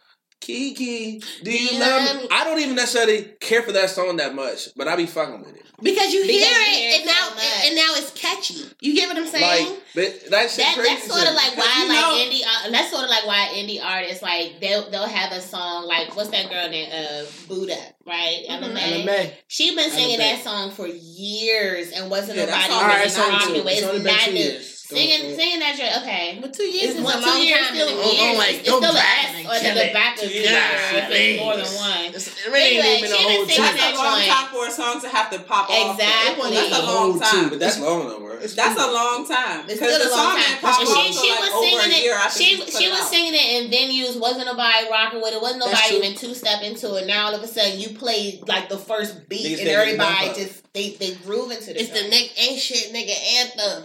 [0.46, 2.28] Kiki, do you love me?
[2.32, 5.54] I don't even necessarily care for that song that much, but I be fucking with
[5.54, 5.62] it.
[5.80, 8.64] because you Because hear you it, hear it and now so and now it's catchy.
[8.80, 9.68] You get what I'm saying?
[9.68, 10.94] Like, but that shit That, crazy.
[10.94, 13.50] that's sort of like why you like know- indie uh, that's sort of like why
[13.54, 17.78] indie artists like they'll they'll have a song like what's that girl named uh Buddha
[18.04, 18.62] right Mhm.
[18.62, 22.68] Ella Mai Ella she been singing Ella that song for years and wasn't Yeah, that
[22.68, 23.64] nobody song- really Alright, it's only two.
[23.64, 23.72] with.
[23.74, 24.71] It's only been not two new years.
[24.92, 27.42] Singing Don't- singing that joint okay But two years it's is a one long two
[27.42, 27.74] years time.
[27.74, 28.12] still to a me.
[28.20, 30.28] Oh, like, it's, it's go still an back S or kill the back of Two
[30.28, 33.62] good if it's more than one It's, it really ain't even a whole been two.
[33.62, 35.96] That's a long time for a song to have to pop off.
[35.98, 36.50] Exactly.
[36.54, 37.48] That's a long Whole two, time.
[37.50, 38.28] But that's long though.
[38.42, 39.60] It's That's a long time.
[39.70, 40.58] It's Because still a long time.
[40.58, 42.32] pop And off she, till she like was singing it.
[42.32, 42.44] She
[42.78, 43.06] she it was out.
[43.06, 44.18] singing it in venues.
[44.20, 45.40] Wasn't nobody rocking with it.
[45.40, 47.06] Wasn't nobody even two step into it.
[47.06, 50.72] Now all of a sudden you play like the first beat Niggas and everybody just
[50.74, 51.80] they they groove into the.
[51.80, 52.10] It's the joint.
[52.10, 53.84] neck ain't shit nigga anthem.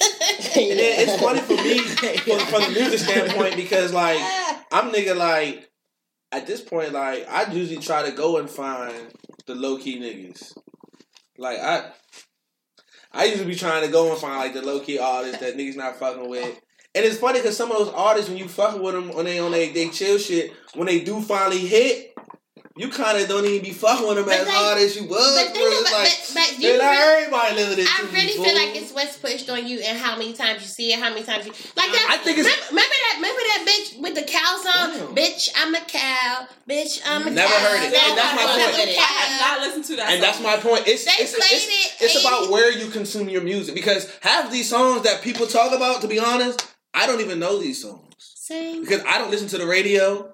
[0.56, 4.18] And then it's funny for me from, from the music standpoint because like
[4.70, 5.68] I'm nigga like
[6.30, 8.94] at this point like I usually try to go and find
[9.46, 10.52] the low key niggas.
[11.38, 11.90] Like I
[13.12, 15.76] I usually be trying to go and find like the low key artists that niggas
[15.76, 16.60] not fucking with.
[16.94, 19.38] And it's funny because some of those artists when you fucking with them when they
[19.40, 22.14] on they, they chill shit when they do finally hit,
[22.76, 25.04] you kind of don't even be fucking with them But as like- hard as you
[25.06, 25.22] was.
[25.38, 25.62] But bro.
[25.62, 28.08] think It's about, like, but, but they you not really- everybody listening to I you,
[28.10, 28.44] really fool.
[28.44, 31.10] feel like it's what's pushed on you and how many times you see it, how
[31.14, 32.06] many times you like that.
[32.10, 33.14] I think it's- remember, remember that.
[33.22, 34.90] Remember that bitch with the cow song.
[34.90, 35.14] Damn.
[35.14, 36.48] Bitch, I'm a cow.
[36.68, 37.30] Bitch, I'm a cow.
[37.30, 37.58] Never cow.
[37.62, 37.94] heard it.
[37.94, 38.88] And that's my point.
[38.88, 39.14] a I cow.
[39.22, 40.10] have not listened to that.
[40.10, 40.82] And that's my point.
[40.88, 44.50] It's They it's, played it's, it it's about where you consume your music because half
[44.50, 48.14] these songs that people talk about, to be honest, I don't even know these songs
[48.18, 48.80] Same.
[48.82, 50.32] because I don't listen to the radio.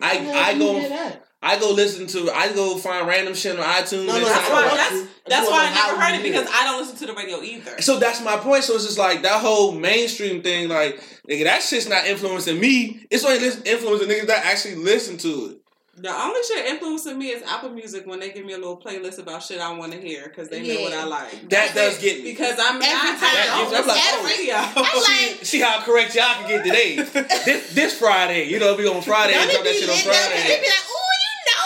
[0.00, 1.24] I How I go hear that?
[1.44, 4.06] I go listen to I go find random shit on iTunes.
[4.06, 4.76] No, no, That's I why.
[4.76, 6.54] That's that's I why I never heard it because it.
[6.54, 7.80] I don't listen to the radio either.
[7.82, 8.64] So that's my point.
[8.64, 13.06] So it's just like that whole mainstream thing, like nigga, that shit's not influencing me.
[13.10, 13.36] It's only
[13.70, 15.58] influencing niggas that actually listen to it.
[15.96, 19.20] The only shit influencing me is Apple Music when they give me a little playlist
[19.20, 21.48] about shit I want to hear because they know what I like.
[21.50, 22.32] That does get me.
[22.32, 23.20] Because I'm Every not time.
[23.20, 24.54] That, oh, oh, I'm like, listen every- radio.
[24.56, 26.96] I'm like, See, see how correct y'all can get today.
[27.44, 30.04] this this Friday, you know, be on Friday and don't drop that shit on lit
[30.04, 30.10] though?
[30.10, 30.60] 'Cause They Friday.
[30.62, 31.13] be like, ooh, you know me.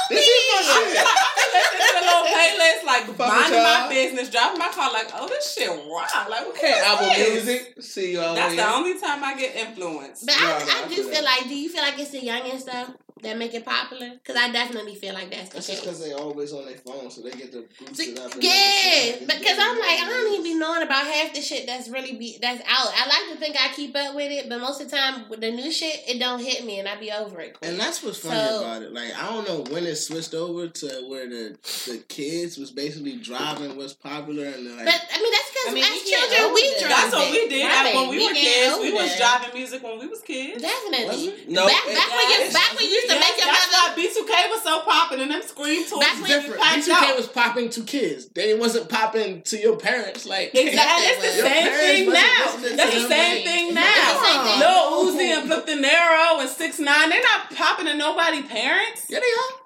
[0.08, 1.06] This is my I'm shit.
[1.54, 5.28] listening to the little playlist, like with minding my business, driving my car, like, oh,
[5.28, 6.06] this shit wow.
[6.28, 7.44] Like, what Okay, Apple this?
[7.44, 7.74] Music.
[7.82, 8.34] See y'all.
[8.34, 10.26] That's the only time I get influenced.
[10.26, 12.10] But No, no, I, I I do feel feel like, do you feel like it's
[12.10, 14.10] the youngins though that make it popular?
[14.14, 15.86] Because I definitely feel like that's the That's just case.
[15.86, 18.32] because they always on their phone, so they get to boost See, it up.
[18.40, 21.40] Yeah, make it sound because I'm like, I don't even be knowing about half the
[21.40, 22.90] shit that's really be that's out.
[22.96, 25.40] I like to think I keep up with it, but most of the time with
[25.40, 27.54] the new shit, it don't hit me, and I be over it.
[27.58, 27.70] quick.
[27.70, 28.92] And that's what's funny So- about it.
[28.92, 33.16] Like I don't know when it switched over to where the the kids was basically
[33.16, 36.28] driving what's popular and like But I mean, that's because I mean, as we get
[36.30, 36.78] children we older.
[36.80, 36.90] drive.
[36.90, 37.94] That's what we did Right.
[37.94, 38.78] when we, We were get kids.
[38.80, 40.62] We was driving music when we was kids.
[40.62, 41.34] Definitely.
[41.48, 43.94] No, back back when you back when you used to Yes, make your that's mother.
[43.96, 46.00] why B2K was so popping and them Scream Tours.
[46.04, 46.60] Back when- different.
[46.60, 47.16] packed B2K out.
[47.16, 48.28] was popping to kids.
[48.34, 50.26] They wasn't popping to your parents.
[50.26, 51.06] Like Exactly.
[51.06, 52.76] It's the Your same thing now.
[52.76, 54.12] That's the same thing It's now.
[54.12, 54.58] the same thing.
[54.60, 59.06] Lil Uzi and Flipp Dinero and Six Nine, they're not popping to nobody parents.
[59.08, 59.58] Yeah, they are.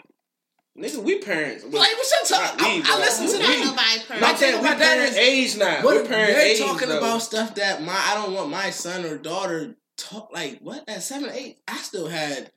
[0.78, 1.64] nigga, we parents.
[1.64, 2.54] Like what's your talk?
[2.58, 3.56] I, I listen to Not me.
[3.64, 4.28] nobody My parents.
[4.28, 5.82] I'm saying we My dad parents is- age now.
[5.82, 6.58] What We're parent they're age.
[6.60, 6.98] talking though.
[6.98, 11.02] about stuff that my I don't want my son or daughter talk like what at
[11.02, 12.50] seven eight I still had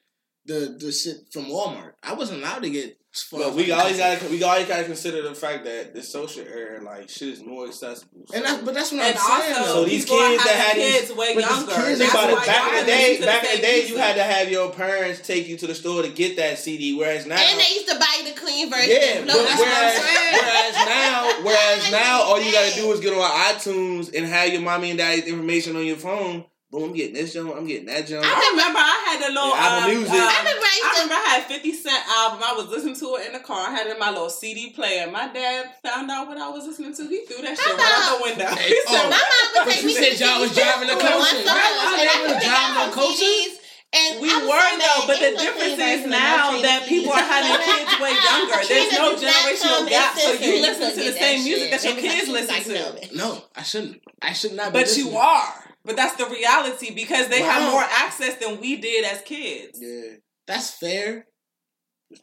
[0.45, 1.93] the the shit from Walmart.
[2.03, 2.97] I wasn't allowed to get.
[3.31, 7.07] But we always gotta we always gotta consider the fact that the social era like
[7.07, 8.25] shit is more accessible.
[8.33, 9.53] And that's but that's what And I'm saying.
[9.55, 9.83] also, though.
[9.83, 11.71] So these kids that having had these- kids way younger.
[11.71, 12.45] kids- That's about it.
[12.45, 13.89] Back in the day, back in the day, music.
[13.91, 16.93] you had to have your parents take you to the store to get that CD.
[16.97, 18.89] Whereas now, And they used to buy the clean version.
[18.91, 20.33] yeah, No, but that's what I'm whereas, saying.
[20.43, 23.21] whereas now, whereas now, all you gotta do is get on
[23.55, 26.43] iTunes and have your mommy and daddy's information on your phone.
[26.73, 28.25] Boom, I'm getting this junk, I'm getting that junk.
[28.25, 30.17] I remember I had a little Yeah, Apple um, Music.
[30.17, 32.39] um, I remember I used I remember I had 50 Cent album.
[32.41, 33.69] I was listening to it in the car.
[33.69, 35.05] I had it in my little CD player.
[35.07, 37.05] My dad found out what I was listening to.
[37.07, 38.49] He threw that shit right out the window.
[38.57, 39.13] Hey, He said, oh.
[39.13, 41.15] My mom would But take you me said to the y'all was driving the coaches.
[41.15, 41.37] culture.
[41.37, 41.63] once Right?
[41.63, 43.23] I and was would pick driving the culture.
[43.29, 43.53] CDs,
[43.95, 47.23] And We I was were so though, but the difference is now that people are
[47.23, 48.59] having kids way younger.
[48.65, 52.57] There's no generational gap, so you listen to the same music that your kids listen
[52.73, 53.15] to.
[53.15, 53.37] no.
[53.37, 54.01] no, I shouldn't.
[54.19, 54.73] I should not.
[54.73, 55.61] Be But you are.
[55.85, 59.79] But that's the reality because they have more access than we did as kids.
[59.81, 60.17] yeah,
[60.47, 61.27] That's fair.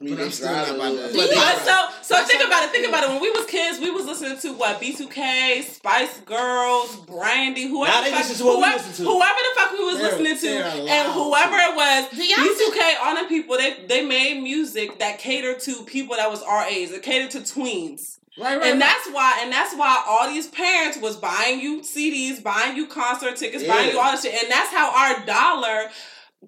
[0.00, 2.14] Me But I'm just still not about a to- little- Do you- But so, so
[2.14, 2.70] That's think about it.
[2.70, 3.10] Think about it.
[3.10, 8.04] When we was kids, we was listening to what B2K, Spice Girls, Brandy, whoever.
[8.04, 9.10] The fuck, listen we whoever, listen to.
[9.10, 13.28] Whoever the fuck we was They're- listening to, and whoever it was, B2K, all the
[13.28, 16.90] people, they they made music that catered to people that was our age.
[16.90, 18.18] It catered to tweens.
[18.38, 18.72] Right, right.
[18.72, 18.80] And right.
[18.80, 23.36] that's why, and that's why all these parents was buying you CDs, buying you concert
[23.36, 25.90] tickets, buying you all this shit, and that's how our dollar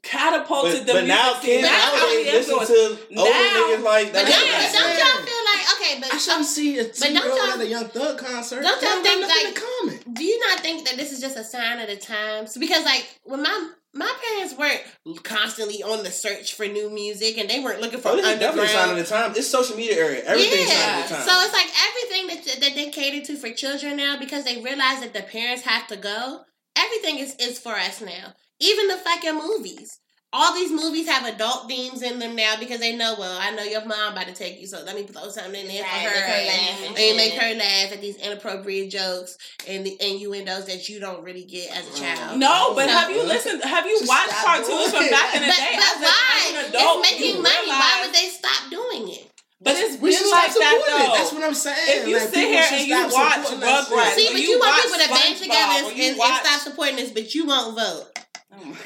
[0.03, 3.09] catapulted But, the but music now kids That's how we nowadays listen influenced.
[3.09, 4.29] to older niggas like But that.
[4.29, 4.73] don't, Yeah.
[4.73, 6.01] but don't y'all feel like okay?
[6.01, 8.19] But I shouldn't um, see a don't two year old y'all- at a Young Thug
[8.19, 8.63] concert.
[8.63, 11.87] don't y'all think, like- do you not think that this is just a sign of
[11.89, 12.57] the times?
[12.57, 17.49] Because like when my my parents weren't constantly on the search for new music and
[17.49, 19.33] they weren't looking for Oh, this is definitely sign of the time.
[19.37, 20.17] It's social media era.
[20.17, 20.75] Everything's yeah.
[20.75, 21.29] sign of the time.
[21.29, 25.01] So it's like everything that that they cater to for children now because they realize
[25.01, 26.41] that the parents have to go.
[26.77, 28.35] Everything is is for us now.
[28.61, 30.01] Even the fucking movies.
[30.37, 33.63] All these movies have adult themes in them now because they know, well, I know
[33.63, 36.11] your mom about to take you, so let me throw something in there Right, for
[36.11, 36.27] make her.
[36.27, 40.67] her and- laugh and and make her laugh at these inappropriate jokes and the innuendos
[40.67, 41.99] that you don't really get as a mm.
[42.03, 42.39] child.
[42.41, 43.63] No, but So- have you listened?
[43.63, 45.73] Have you Just watched stop cartoons from back in the But, day?
[45.79, 46.35] but as, a, why?
[46.35, 47.69] as an adult, it's making you money.
[47.71, 49.31] Why would they stop doing it?
[49.63, 51.07] But it's We been should like stop that supporting it.
[51.07, 51.15] though.
[51.15, 51.79] That's what I'm saying.
[52.03, 53.97] If you Like, sit people here should and you watch supporting that shit.
[53.97, 57.11] Rugrats, See, but you you, want people to band together and, and stop supporting this,
[57.15, 58.11] but you won't vote.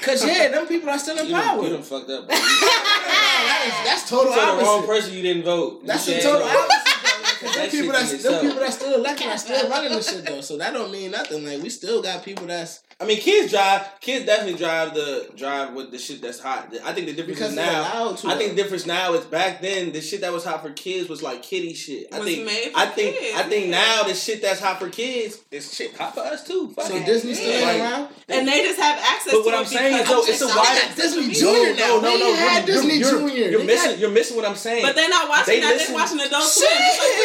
[0.02, 1.62] Cause yeah, them people are still in you done, power.
[1.62, 2.28] you done fucked up.
[2.28, 5.85] that is, that's total You told the wrong person you didn't vote.
[5.87, 6.97] That's the total opposite.
[7.40, 7.46] Though.
[7.48, 10.27] That them people shit that's them people that's still elected are still running this shit
[10.27, 10.40] though.
[10.40, 11.44] So that don't mean nothing.
[11.46, 13.87] Like we still got people that's I mean, kids drive.
[14.01, 16.74] Kids definitely drive the drive with the shit that's hot.
[16.85, 18.12] I think the difference because is now.
[18.12, 18.27] to.
[18.29, 21.09] I think the difference now is back then the shit that was hot for kids
[21.09, 22.09] was like kiddie shit.
[22.12, 23.70] I Was think made for I think kids, I think yeah.
[23.70, 26.70] now the shit that's hot for kids is shit hot for us too.
[26.70, 27.07] Fuck so it.
[27.07, 27.79] Disney still Yeah.
[27.81, 28.09] around.
[28.29, 30.92] And they just have access to But what I'm saying is, though, it's a wide-
[30.96, 32.61] Disney no, Junior no, no, no.
[32.61, 33.48] We Disney you're, Junior.
[33.51, 33.98] you're missing.
[34.01, 34.83] You're missing what I'm saying.
[34.85, 35.74] But they're not watching They that.
[35.77, 36.68] listen- They're watching Adult Swim.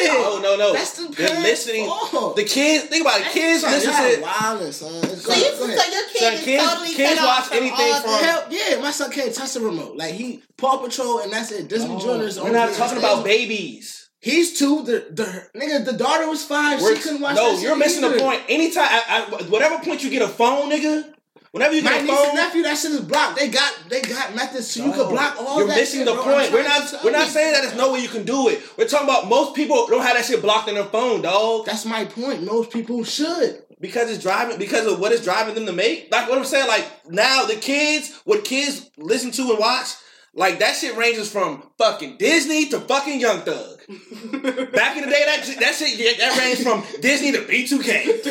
[0.03, 0.13] Shit.
[0.13, 0.73] no, oh, no, no.
[0.73, 1.85] That's the They're listening.
[1.87, 2.35] fault.
[2.35, 2.85] The kids.
[2.85, 3.27] Think about it.
[3.31, 4.21] Kids listen to.
[4.21, 4.95] wilding, son.
[4.95, 5.75] It's- So, you, so your
[6.09, 8.45] kid Son, is kids- totally kids cut watch off from anything all from- the- Hell
[8.49, 9.95] yeah, my son can't touch the remote.
[9.97, 11.67] Like he Paw Patrol and that's it.
[11.67, 14.09] Disney Junior is We're not talking that about babies.
[14.19, 14.83] He's two.
[14.83, 15.25] The the
[15.59, 17.35] nigga, the daughter was 5 We're- she couldn't watch.
[17.35, 18.15] no, you're missing either.
[18.15, 18.41] the point.
[18.47, 21.13] Anytime, I, I, whatever point you get a phone, nigga.
[21.53, 23.37] Whenever you My get a niece and phone, nephew, that shit is blocked.
[23.37, 26.07] They got they got methods so you can oh, block all You're that missing shit,
[26.07, 26.23] the bro.
[26.23, 26.51] point.
[26.51, 26.93] We're not.
[27.03, 28.63] We're not saying that there's no way you can do it.
[28.75, 31.67] We're talking about most people don't have that shit blocked in their phone, dog.
[31.67, 32.43] That's my point.
[32.43, 33.61] Most people should.
[33.79, 34.57] Because it's driving.
[34.57, 36.11] Because of what it's driving them to make.
[36.11, 36.67] Like what I'm saying.
[36.67, 39.89] Like now, the kids, what kids listen to and watch.
[40.33, 43.72] Like that shit ranges from fucking Disney to fucking Young Thug.
[43.87, 48.25] Back in the day, that that shit yeah, that ranged from Disney to B2K.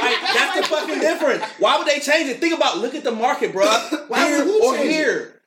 [0.00, 1.42] like that's the fucking difference.
[1.58, 2.38] Why would they change it?
[2.40, 3.66] Think about look at the market, bro.
[4.08, 4.92] Why here would who or change it?
[4.92, 5.40] here,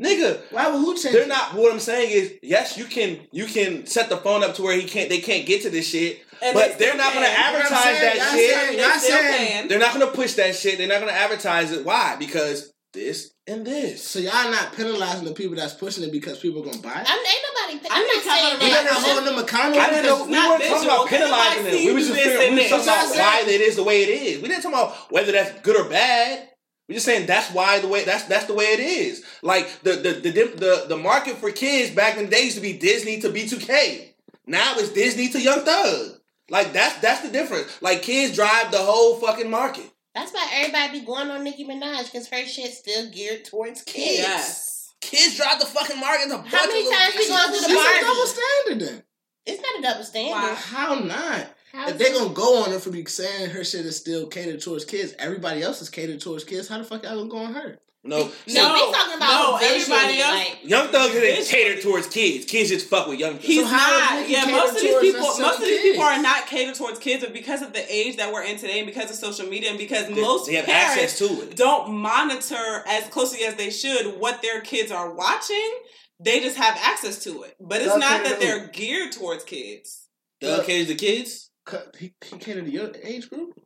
[0.00, 0.40] nigga.
[0.50, 1.14] Why would who change?
[1.14, 1.54] They're not.
[1.54, 4.76] What I'm saying is, yes, you can you can set the phone up to where
[4.76, 7.30] he can't they can't get to this shit, And but they they're not going to
[7.30, 7.52] can.
[7.54, 8.54] What I'm advertise saying, that y'all shit.
[8.54, 10.78] saying- They y'all saying- They're not going to push that shit.
[10.78, 11.84] They're not going to advertise it.
[11.84, 12.16] Why?
[12.18, 14.02] Because this and this.
[14.02, 17.06] So y'all not penalizing the people that's pushing it because people are gonna buy it.
[17.06, 17.88] I'm, ain't nobody.
[17.90, 18.84] I I'm not saying cover You're that.
[18.84, 19.80] not holding them accountable.
[19.80, 21.86] I didn't know we weren't talking about penalizing Everybody it.
[21.86, 23.84] We was sees just this figuring, we and was talking about why it is the
[23.84, 24.42] way it is.
[24.42, 26.48] We didn't talk about whether that's good or bad.
[26.88, 29.24] We're just saying that's why the way that's that's the way it is.
[29.42, 32.62] Like the the the the, the market for kids back in the day used to
[32.62, 34.12] be Disney to B2K.
[34.46, 36.20] Now it's Disney to Young Thug.
[36.50, 37.82] Like that's that's the difference.
[37.82, 39.90] Like kids drive the whole fucking market.
[40.14, 44.18] That's why everybody be going on Nicki Minaj because her shit's still geared towards kids.
[44.18, 44.92] Yes.
[45.00, 46.24] Kids drive the fucking market.
[46.24, 47.30] It's a bunch How many of little times we kids.
[47.30, 49.02] gonna do It's the a double standard then.
[49.46, 50.32] It's not a double standard.
[50.32, 50.54] Why?
[50.54, 51.50] How not?
[51.72, 54.62] How If they're gonna go on her for be saying her shit is still catered
[54.62, 56.68] towards kids, everybody else is catered towards kids.
[56.68, 57.78] How the fuck y'all gonna go on her?
[58.06, 60.34] No, No, they talking about no, everybody else.
[60.34, 61.44] like- Young Thug isn't Visually.
[61.46, 62.44] catered towards kids.
[62.44, 63.38] Kids just fuck with young.
[63.38, 64.28] He's So not.
[64.28, 65.82] Yeah, most of these people, most of these kids?
[65.82, 68.78] people are not catered towards kids, but because of the age that we're in today,
[68.80, 71.56] and because of social media, and because They- most they have parents access to it.
[71.56, 75.72] don't monitor as closely as they should what their kids are watching,
[76.20, 77.56] they just have access to it.
[77.58, 80.08] But it's Thug not that they're geared towards kids.
[80.42, 81.50] Thug caters the kids.
[81.98, 83.58] He, he catered to your age group.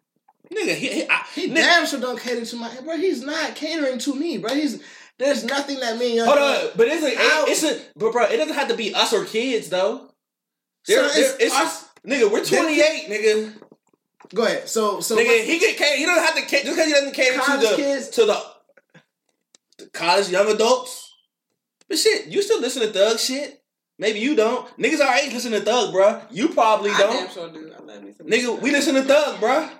[0.54, 2.96] Nigga, he, he, I, He nigga, damn sure don't cater to my bro.
[2.96, 4.54] He's not catering to me, bro.
[4.54, 4.82] He's
[5.18, 7.44] there's nothing that me and Hold on, but it's a, Ow.
[7.48, 10.08] it's a, but bro, it doesn't have to be us or kids though.
[10.84, 13.54] So There, it's it's, us- nigga, we're 28, nigga.
[14.34, 14.68] Go ahead.
[14.68, 15.96] So so nigga, he get cater.
[15.96, 18.08] He doesn't have to cater just because he doesn't cater to the kids.
[18.11, 18.42] to the,
[19.78, 21.12] the college young adults.
[21.88, 23.62] But shit, you still listen to Thug shit?
[23.98, 24.66] Maybe you don't.
[24.78, 26.20] Niggas our age listen to Thug, bro.
[26.30, 27.00] You probably don't.
[27.00, 27.32] I damn don't.
[27.32, 27.72] sure do.
[27.76, 29.70] I love me some Nigga, we listen to Thug, bruh.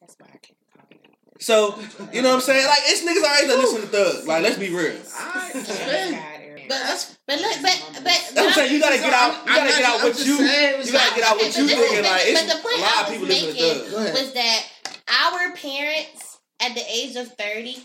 [0.00, 1.00] That's why I can't call it.
[1.40, 1.78] So
[2.12, 2.66] you know what I'm saying?
[2.66, 4.26] Like it's niggas our age that listen to Thug.
[4.26, 4.96] Like let's be real.
[4.96, 6.12] Alright, Yeah, man.
[6.12, 6.62] God, Aaron.
[6.68, 8.72] But that's But look, but but That's what I'm saying.
[8.72, 9.46] You gotta get out.
[9.46, 10.36] You gotta get out what you.
[10.36, 11.98] saying, You gotta get out what you but thinking.
[11.98, 13.90] is- Like but it's the point a lot I of was people listen to making
[13.90, 14.12] Thug.
[14.14, 14.62] Was that
[15.08, 17.76] our parents at the age of 30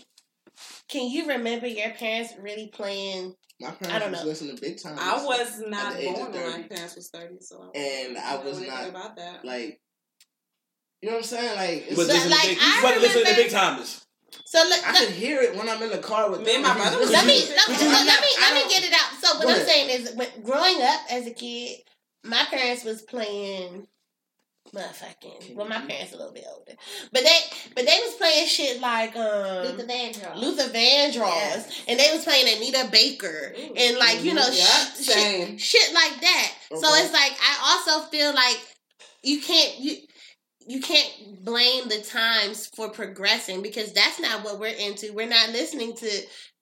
[0.88, 4.26] can you remember your parents really playing My parents I parents don't was know.
[4.26, 4.96] listening to big time.
[4.98, 8.18] I was not At the age of born when my parents was thirty, so and
[8.18, 9.44] I don't was not about that.
[9.44, 9.80] like.
[11.02, 11.56] You know what I'm saying?
[11.56, 14.06] Like, You it's, wasn't like, to big- I you wasn't to remember- Big Timers.
[14.44, 16.54] so look, I look can hear it when I'm in the car with Me them.
[16.56, 17.56] and my He's brother was let me listening.
[17.56, 19.20] let, me- let, me I let me get it out.
[19.20, 21.78] So what I'm saying is when growing up as a kid,
[22.24, 23.88] my parents was playing
[24.72, 26.72] motherfucking well my parents a little bit older.
[27.12, 27.38] But they
[27.74, 30.36] but they was playing shit like um Luther Vandross.
[30.36, 31.82] Luther Vandross, Yes.
[31.88, 33.74] and they was playing Anita Baker, Ooh.
[33.76, 34.54] and like you know, Mhm.
[34.54, 35.58] sh- same.
[35.58, 36.52] shit, shit like that.
[36.70, 38.58] So it's like I also feel like
[39.24, 39.96] you can't you
[40.66, 45.12] you can't blame the times for progressing because that's not what we're into.
[45.12, 46.10] We're not listening to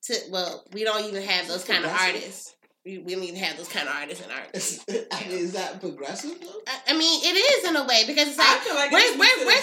[0.05, 2.55] to well, we don't even have those kind of artists.
[2.87, 4.39] We, we don't even have those kind of artists in our.
[5.13, 6.63] I mean, is that progressive though?
[6.67, 9.61] I, I mean, it is in a way because it's like like we're- we're- we're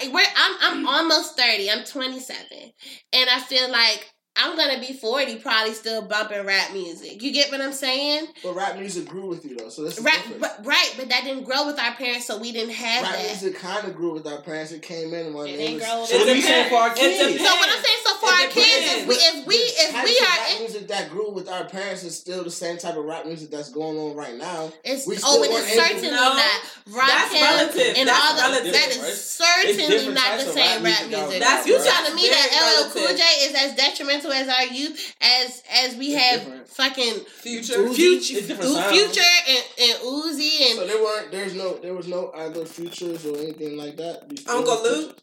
[0.00, 0.12] 30.
[0.12, 1.68] we're I'm I'm almost thirty.
[1.70, 2.70] I'm twenty seven,
[3.12, 7.22] and I feel like I'm gonna be forty, probably still bumping rap music.
[7.22, 8.26] You get what I'm saying?
[8.42, 10.40] But rap music grew with you though, so this is Rap, different.
[10.40, 10.92] but, right?
[10.96, 13.24] But that didn't grow with our parents, so we didn't have Rap that.
[13.26, 14.72] music kind of grew with our parents.
[14.72, 15.82] It came in when It it didn't was.
[15.84, 17.18] grow So what are you saying for our kids?
[17.44, 20.26] So what I'm saying, so for our kids, if we if we if we are
[20.26, 23.26] rap in, music that grew with our parents is still the same type of rap
[23.26, 24.72] music that's going on right now.
[24.82, 27.94] it's we oh, still it weren't is able- certainly No, not rock that's him relative.
[27.98, 29.14] and That's all the relative, that right?
[29.14, 31.30] certainly not the same rap rap music out music.
[31.30, 31.84] there, That's- you bro.
[31.86, 33.16] telling me that Very LL Cool.
[33.16, 36.68] J is as detrimental as our youth as as we It's have different.
[36.68, 37.74] fucking Future.
[37.74, 37.94] Uzi.
[37.94, 38.96] future, It's different Fu- sounds.
[38.98, 41.30] future and, and Uzi and So there weren't.
[41.30, 41.74] There's no.
[41.78, 44.28] There was no other futures or anything like that.
[44.28, 45.16] These- Uncle Luke?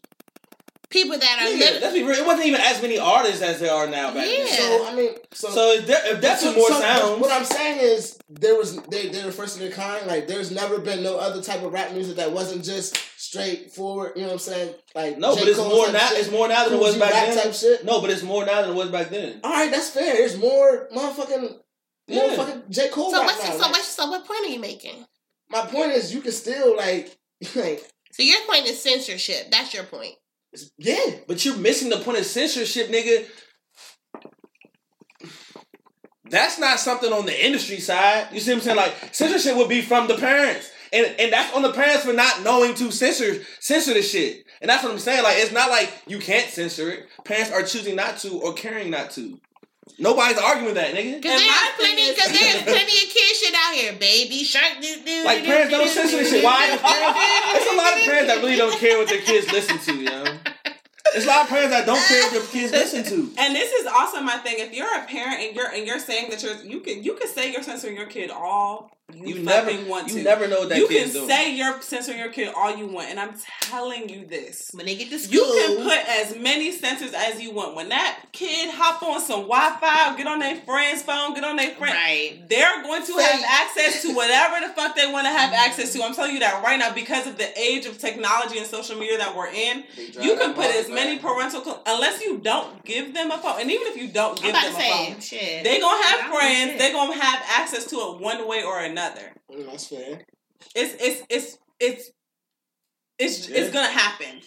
[0.92, 2.18] People that are Nigga, lit- let's be real.
[2.18, 4.44] It wasn't even as many artists as there are now back Yeah.
[4.44, 4.58] then.
[4.58, 7.20] So I mean, so So if, there, if that's so- more so sounds.
[7.20, 10.06] What I'm saying is there was they they're the first of their kind.
[10.06, 14.12] Like there's never been no other type of rap music that wasn't just straightforward.
[14.14, 14.74] You know what I'm saying?
[14.94, 15.40] Like no, J.
[15.40, 15.98] but it's Cole more now.
[16.08, 17.44] shit, It's more now than it was back rap then.
[17.44, 17.84] type shit.
[17.84, 19.40] No, but it's more now than it was back then.
[19.42, 20.14] All right, that's fair.
[20.14, 21.56] There's more motherfucking
[22.08, 22.20] Yeah.
[22.22, 23.52] motherfucking J Cole so rap what's now.
[23.52, 25.06] so Like, what so what point are you making?
[25.48, 27.16] my point is, you can still like
[27.54, 27.82] like
[28.12, 29.50] So your point is censorship.
[29.50, 30.14] That's your point.
[30.78, 31.16] Yeah.
[31.26, 33.26] But you're missing the point of censorship, nigga.
[36.30, 38.28] That's not something on the industry side.
[38.32, 38.76] You see what I'm saying?
[38.76, 40.70] Like censorship would be from the parents.
[40.92, 44.44] And and that's on the parents for not knowing to censor censor the shit.
[44.60, 45.22] And that's what I'm saying.
[45.22, 47.06] Like it's not like you can't censor it.
[47.24, 49.38] Parents are choosing not to or caring not to.
[49.98, 51.16] Nobody's arguing that, nigga.
[51.20, 53.92] Because And my there's plenty, is- because there's plenty of kid shit out here.
[53.94, 55.24] Baby shark, do do.
[55.24, 56.44] Like parents don't censor this shit.
[56.44, 56.66] Why?
[56.68, 56.80] There's
[57.74, 60.24] a lot of parents that really don't care what their kids listen to, you know.
[61.12, 63.30] There's a lot of parents that don't care what their kids listen to.
[63.38, 64.56] And this is also my thing.
[64.58, 67.28] If you're a parent and you're and you're saying that you're you can you can
[67.28, 70.22] say you're censoring your kid all you, You never fucking want you to.
[70.22, 71.28] never know that you can doing.
[71.28, 74.70] say you're censoring your kid all you want, and I'm telling you this.
[74.72, 77.74] When they get to school, You can put as many censors as you want.
[77.74, 81.72] When that kid hop on some Wi-Fi, get on their friend's phone, get on their
[81.74, 82.38] friend, right.
[82.48, 85.92] they're going to Say- have access to whatever the fuck they want to have access
[85.92, 86.02] to.
[86.02, 89.18] I'm telling you that right now because of the age of technology and social media
[89.18, 89.84] that we're in.
[90.22, 93.70] You can put as many parental co- unless you don't give them a phone, and
[93.70, 95.64] even if you don't give them a say phone, shit.
[95.64, 96.70] they gonna have I'm friends.
[96.72, 96.78] shit.
[96.78, 99.32] They gonna have access to it one way or another.
[99.50, 100.22] Mm, That's fair.
[100.74, 102.10] It's it's it's it's
[103.18, 103.56] it's Yeah.
[103.58, 104.40] it's gonna happen.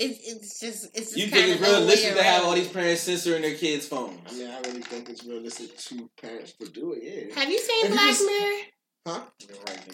[0.00, 3.02] It's, it's just it's just You think it's realistic way to have all these parents
[3.02, 4.32] censoring their kids' I phones?
[4.32, 7.02] mean, I really think it's realistic to parents to do it.
[7.30, 7.40] Yeah.
[7.40, 8.56] Have you seen If you Black just- Mirror?
[9.06, 9.20] Huh?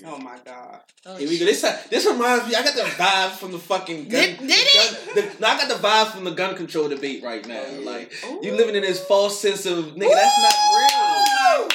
[0.06, 0.80] Oh my god.
[1.04, 1.44] Oh, Here we go.
[1.44, 2.54] This this reminds me.
[2.54, 4.20] I got the vibes from the fucking gun.
[4.20, 5.14] Did- did the it?
[5.14, 7.60] gun- the- no, I got the vibes from the gun control debate right now.
[7.66, 7.90] Oh, yeah.
[7.90, 10.12] Like you living in this false sense of nigga.
[10.14, 11.68] That's not real.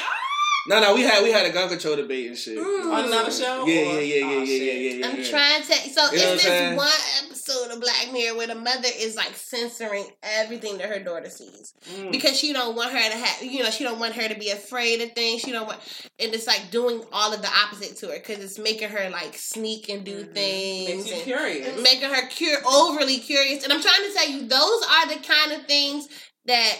[0.67, 2.57] No, no, we had we had a gun control debate and shit.
[2.57, 2.91] Mm.
[2.93, 3.65] On another show?
[3.67, 4.61] Yeah, yeah, yeah, yeah, Oh, yeah, shit.
[4.61, 5.07] yeah, yeah, yeah.
[5.07, 5.73] I'm trying to.
[5.73, 6.75] So You know what I'm it's this saying?
[6.77, 11.29] one episode of Black Mirror where the mother is like censoring everything that her daughter
[11.29, 12.11] sees Mm.
[12.11, 13.43] because she don't want her to have.
[13.43, 15.41] You know, she don't want her to be afraid of things.
[15.41, 15.79] She don't want,
[16.19, 19.37] and it's like doing all of the opposite to her because it's making her like
[19.37, 20.33] sneak and do Mhm.
[20.33, 21.05] things.
[21.09, 21.81] Makes curious.
[21.81, 23.63] making her cur- overly curious.
[23.63, 26.07] And I'm trying to tell you, those are the kind of things
[26.45, 26.77] that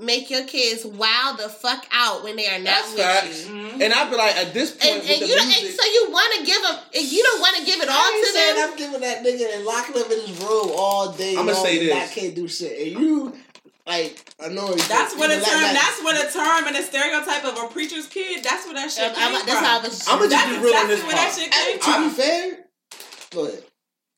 [0.00, 3.46] make your kids wow the fuck out when they are not That's with facts.
[3.46, 3.52] you.
[3.54, 3.80] Mhm.
[3.82, 5.80] And I'd be like, at this point And, with and the you don't, and music,
[5.80, 8.12] so you want to give them, and you don't want to give it all I
[8.16, 8.70] ain't to saying them.
[8.70, 11.36] I'm giving that nigga and locking up in his room all day.
[11.36, 11.94] I'ma long say this.
[11.94, 12.72] I can't do shit.
[12.94, 13.36] And you,
[13.86, 14.78] like, annoying.
[14.88, 15.60] That's what a Like term.
[15.60, 15.74] that.
[15.76, 18.42] That's what a term and a stereotype of a preacher's kid.
[18.42, 19.46] That's what that shit Um, came I'm- from.
[19.46, 20.08] that's how I was.
[20.08, 21.38] I'ma just That's be real on exactly this where that part.
[21.38, 22.58] shit came To be fair,
[23.32, 23.64] go ahead.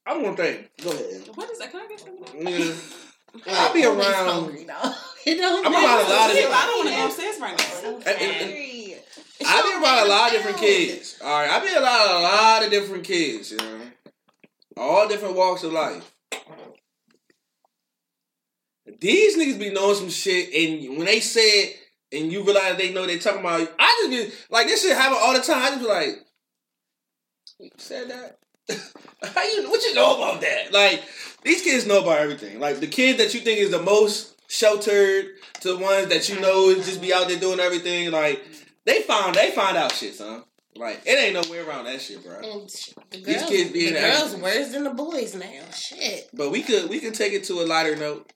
[0.07, 0.70] I want to think.
[0.83, 1.28] Go ahead.
[1.35, 1.70] What is that?
[1.70, 2.09] Can I get some?
[2.11, 2.35] of that?
[2.35, 2.76] Nigga,
[3.49, 4.28] I'll be around.
[4.28, 4.95] hungry, though.
[5.25, 7.41] You know, I'm around a lot of Shit, different- I don't want to go upstairs
[7.41, 7.64] right now.
[7.64, 8.97] So And- and- and- hungry.
[9.45, 11.16] I be around a lot of different kids.
[11.23, 13.51] All right, I be around a lot of different kids.
[13.53, 13.81] You know,
[14.77, 16.05] all different walks of life.
[19.01, 21.77] These niggas be knowing some shit, and when they say it,
[22.12, 24.97] and you realize they know they talking about you, I just be like, this shit
[24.97, 25.62] happen all the time.
[25.62, 26.27] I just be like,
[27.59, 28.39] you said that?
[29.35, 29.68] How you?
[29.70, 30.73] What you know about that?
[30.73, 31.03] Like
[31.43, 32.61] these kids know about everything.
[32.61, 35.27] Like the kid that you think is the most sheltered
[35.61, 38.11] to the ones that you know is just be out there doing everything.
[38.11, 38.45] Like
[38.85, 40.45] they found they find out shit, son.
[40.77, 42.39] Like it ain't no way around that shit, bro.
[42.39, 44.43] And sh- the These kids be the girls everything.
[44.43, 45.71] worse than the boys now.
[45.75, 46.29] Shit.
[46.35, 48.31] But we could we could take it to a lighter note.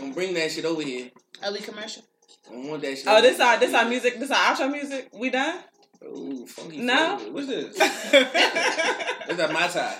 [0.00, 1.10] I'm bring that shit over here.
[1.42, 2.04] Are we commercial?
[2.50, 3.04] I want that shit.
[3.08, 3.46] Oh, this here.
[3.46, 4.18] our this our music.
[4.20, 5.10] This our outro music.
[5.12, 5.58] We done?
[6.04, 6.78] Ooh, funky.
[6.78, 7.18] No.
[7.18, 7.32] flavor.
[7.32, 7.76] What's this?
[7.76, 9.96] Is Is that my tie?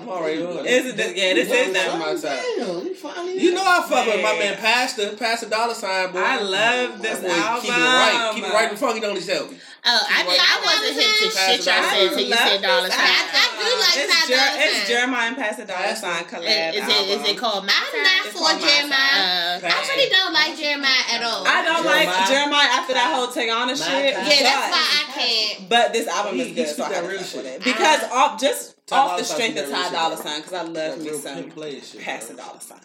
[0.00, 0.58] I'm already on.
[0.58, 0.96] it?
[0.96, 1.98] This, yeah, this is That's that.
[1.98, 2.42] my tie.
[2.58, 3.40] Damn, you finally.
[3.40, 4.38] You know I fuck with my Man.
[4.38, 6.18] man Pastor, Pastor Dollar Sign, boy.
[6.20, 9.24] I love this That boy Keep it right, keep it right and funky, don't he
[9.24, 9.58] tell me?
[9.86, 10.36] Oh, I, Right.
[10.42, 13.08] I wasn't hip to Pass shit it y'all said until you love said dollar sign.
[13.08, 14.88] I, I do like it's, Ty Jer- Dolla it's Sign.
[14.90, 16.74] Jeremih and Pastor Dollar Sign collab.
[16.74, 18.92] Is, is it is it called my I'm not It's for called Jeremih.
[18.92, 19.92] Uh, I Pastor.
[19.96, 21.42] really don't like Jeremih at all.
[21.46, 22.52] I don't like Jeremih.
[22.52, 24.12] Jeremih after that whole Teyana shit.
[24.14, 24.34] Pastor.
[24.34, 25.68] yeah, that's but- why I can't.
[25.70, 27.44] But this album is good, spit so I that had to real fuck shit.
[27.44, 27.64] with it.
[27.64, 28.62] Because off just
[28.92, 31.34] off the strength of that real Ty shit, Sign, because I love That me some
[31.34, 32.80] pimp player shit, Pass the Dollar Sign.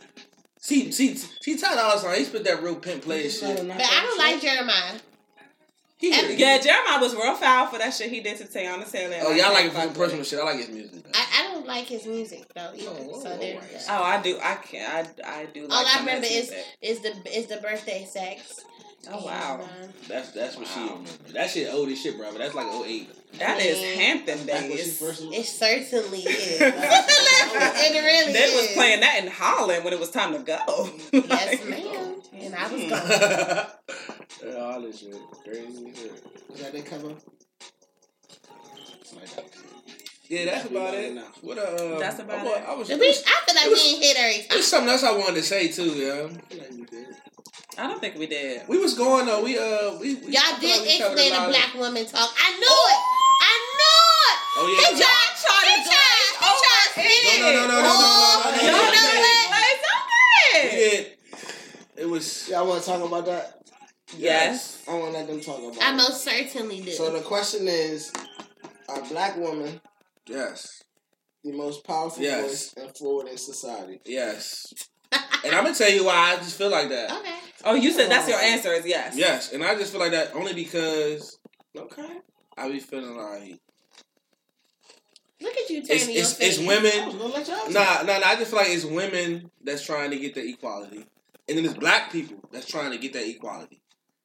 [0.60, 3.58] See, see, see, Ty Dolla Sign, he spit that real pimp player shit.
[3.68, 5.02] But I don't like Jeremih.
[6.04, 9.14] He And- Yeah, Jeremih was real foul for that shit he did to Teyana Taylor.
[9.16, 10.40] and Oh, I y'all like it fuck for with personal shit.
[10.40, 11.06] I like his music.
[11.14, 12.90] I, I don't like his music though either.
[12.92, 14.38] Oh, so oh, there you Oh, I do.
[14.44, 15.10] I can't.
[15.24, 15.62] I, I do.
[15.66, 16.66] Like All I remember is music.
[16.82, 18.60] is the is the birthday sex.
[19.12, 20.86] Oh wow, And, um, That's that's what she Wow.
[20.92, 21.10] remember.
[21.34, 22.32] That shit old as shit, bro.
[22.32, 23.10] But that's like 08.
[23.40, 23.88] that is Yeah.
[24.02, 25.02] Hampton Back when days.
[25.02, 26.62] it certainly is.
[26.62, 28.56] it really They is.
[28.62, 30.90] was playing that in Holland when it was time to go.
[31.14, 32.16] Yes, Like, ma'am.
[32.34, 32.90] And I was Hmm.
[32.90, 33.66] gone.
[34.44, 35.16] yeah, all this shit.
[35.44, 36.24] Crazy as shit.
[36.54, 37.14] Is that their cover?
[40.30, 41.14] Yeah, that's about it.
[41.14, 41.24] No.
[41.42, 42.00] What uh?
[42.00, 42.64] That's about I, it.
[42.70, 42.90] I was.
[42.90, 44.48] It was, I feel like it was- we ain't hit every time.
[44.50, 46.26] there's something else I wanted to say too, yeah.
[46.26, 47.08] I feel like we did.
[47.78, 48.68] I don't think we did.
[48.68, 49.44] We was going though.
[49.44, 52.30] We uh, we, we Y'all did like we explain lot the of- black woman talk.
[52.40, 53.02] I knew it.
[53.44, 54.38] I knew it.
[54.56, 55.06] Oh He yeah.
[55.06, 57.42] tried, tried, he tried, he tried to spin it.
[57.42, 59.50] No, no, no, no, no, no, Oh, no, no, you no, know no, no, what?
[59.54, 60.80] Play We something.
[60.80, 61.18] did.
[61.98, 62.50] It was.
[62.50, 63.63] Y'all want to talk about that?
[64.18, 64.84] Yes.
[64.88, 65.96] I want to let them talk about I it.
[65.98, 66.92] most certainly do.
[66.92, 68.12] So the question is,
[68.90, 69.80] are black women
[70.28, 70.84] Yes.
[71.44, 72.42] the most powerful Yes.
[72.42, 74.00] voice and forward in society?
[74.06, 74.74] Yes.
[75.12, 77.12] and I'm gonna tell you why I just feel like that.
[77.12, 77.36] okay.
[77.66, 79.16] Oh, you said that's your answer is yes.
[79.16, 81.38] Yes, and I just feel like that only because
[81.78, 82.18] Okay.
[82.58, 83.60] I be feeling like
[85.42, 86.58] Look at you it's turning your it's, face.
[86.60, 86.92] it's women.
[86.96, 87.72] Oh, was gonna let y'all talk.
[87.72, 88.28] Nah, nah, nah.
[88.28, 91.06] I just feel like it's women that's trying to get the equality,
[91.50, 93.82] and then it's black people that's trying to get that equality.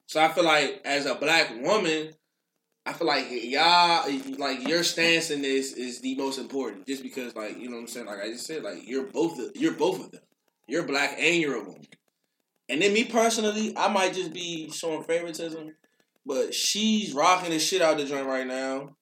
[0.09, 2.15] So I feel like as a black woman,
[2.87, 7.37] I feel like y'all, like your stance in this is the most important, just because,
[7.37, 8.07] like you know what I'm saying.
[8.07, 10.23] Like I just said, like you're both, you're both of them.
[10.67, 11.87] You're black and you're a woman.
[12.71, 15.75] And then me personally, I might just be showing favoritism,
[16.25, 18.97] but she's rocking the shit out the joint right now,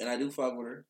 [0.00, 0.84] and I do fuck with her.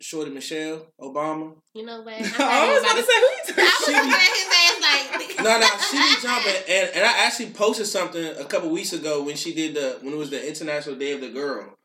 [0.00, 1.56] Shorty Michelle Obama.
[1.74, 2.14] You know what?
[2.38, 4.47] I was about to say who you talking was
[4.88, 5.44] She looking be- at his ass like.
[5.44, 9.22] no, no, she be jumping, and, and I actually posted something a couple weeks ago
[9.22, 11.76] when she did the when it was the International Day of the Girl,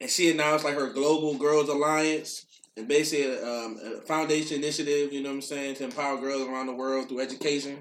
[0.00, 2.46] and she announced like her Global Girls Alliance
[2.76, 5.12] and basically um, a foundation initiative.
[5.12, 7.78] You know what I'm saying to empower girls around the world through education.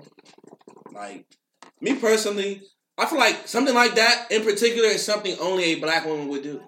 [0.91, 1.25] Like
[1.81, 2.61] me personally,
[2.97, 6.43] I feel like something like that in particular is something only a black woman would
[6.43, 6.61] do.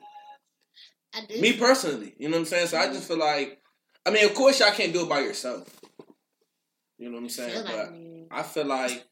[1.14, 1.42] I do.
[1.42, 2.68] Me personally, you know what I'm saying.
[2.68, 3.60] So I just feel like,
[4.06, 5.79] I mean, of course y'all can't do it by yourself.
[7.00, 7.92] You know what I'm saying, feel but.
[7.92, 9.06] like I feel like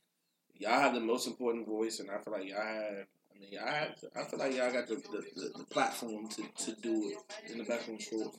[0.60, 3.06] y'all have the most important voice, and I feel like y'all have.
[3.34, 3.96] I mean, y'all have.
[4.16, 7.58] I feel like y'all got the the, the, the platform to, to do it in
[7.58, 8.30] the best one's for.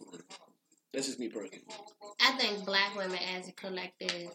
[0.92, 1.64] That's just me personally.
[2.20, 4.30] I think black women as a collective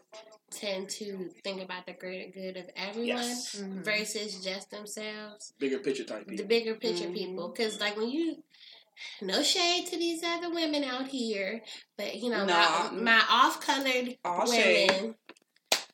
[0.51, 3.55] tend to think about the greater good of everyone Yes.
[3.59, 3.81] Mm-hmm.
[3.81, 5.53] versus just themselves.
[5.57, 6.37] Bigger picture type people.
[6.37, 7.13] The bigger picture Mhm.
[7.13, 7.47] people.
[7.49, 8.43] Because, like, when you.
[9.21, 11.61] No shade to these other women out here,
[11.97, 15.15] but you know, my, my off colored women shade.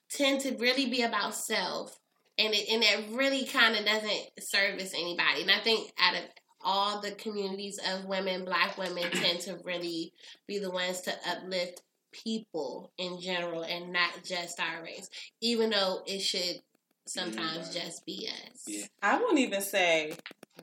[0.09, 1.97] tend to really be about self.
[2.37, 5.41] And it and it really kind of doesn't service anybody.
[5.41, 6.21] And I think out of
[6.61, 10.13] all the communities of women, black women tend to really
[10.47, 11.81] be the ones to uplift
[12.11, 15.09] people in general and not just our race.
[15.41, 16.61] Even though it should
[17.05, 17.79] sometimes Everybody.
[17.79, 18.63] just be us.
[18.67, 18.85] Yeah.
[19.01, 20.13] I won't even say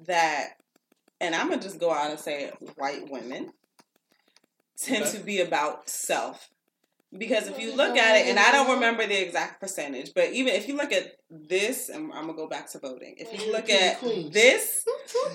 [0.07, 0.55] that,
[1.21, 3.53] and I'm gonna just go out and say it, white women
[4.79, 5.19] tend Okay.
[5.19, 6.49] to be about self.
[7.17, 10.53] Because if you look at it, and I don't remember the exact percentage, but even
[10.55, 13.15] if you look at this, and I'm gonna go back to voting.
[13.17, 14.01] If you look at
[14.33, 14.85] this,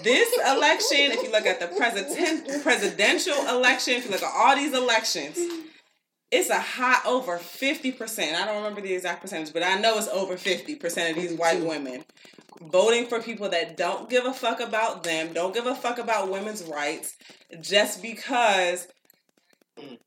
[0.04, 4.56] this election, if you look at the president presidential election, if you look at all
[4.56, 5.40] these elections,
[6.32, 8.36] it's a high over fifty percent.
[8.36, 11.38] I don't remember the exact percentage, but I know it's over fifty percent of these
[11.38, 12.06] white women
[12.62, 16.30] voting for people that don't give a fuck about them, don't give a fuck about
[16.30, 17.16] women's rights,
[17.60, 18.88] just because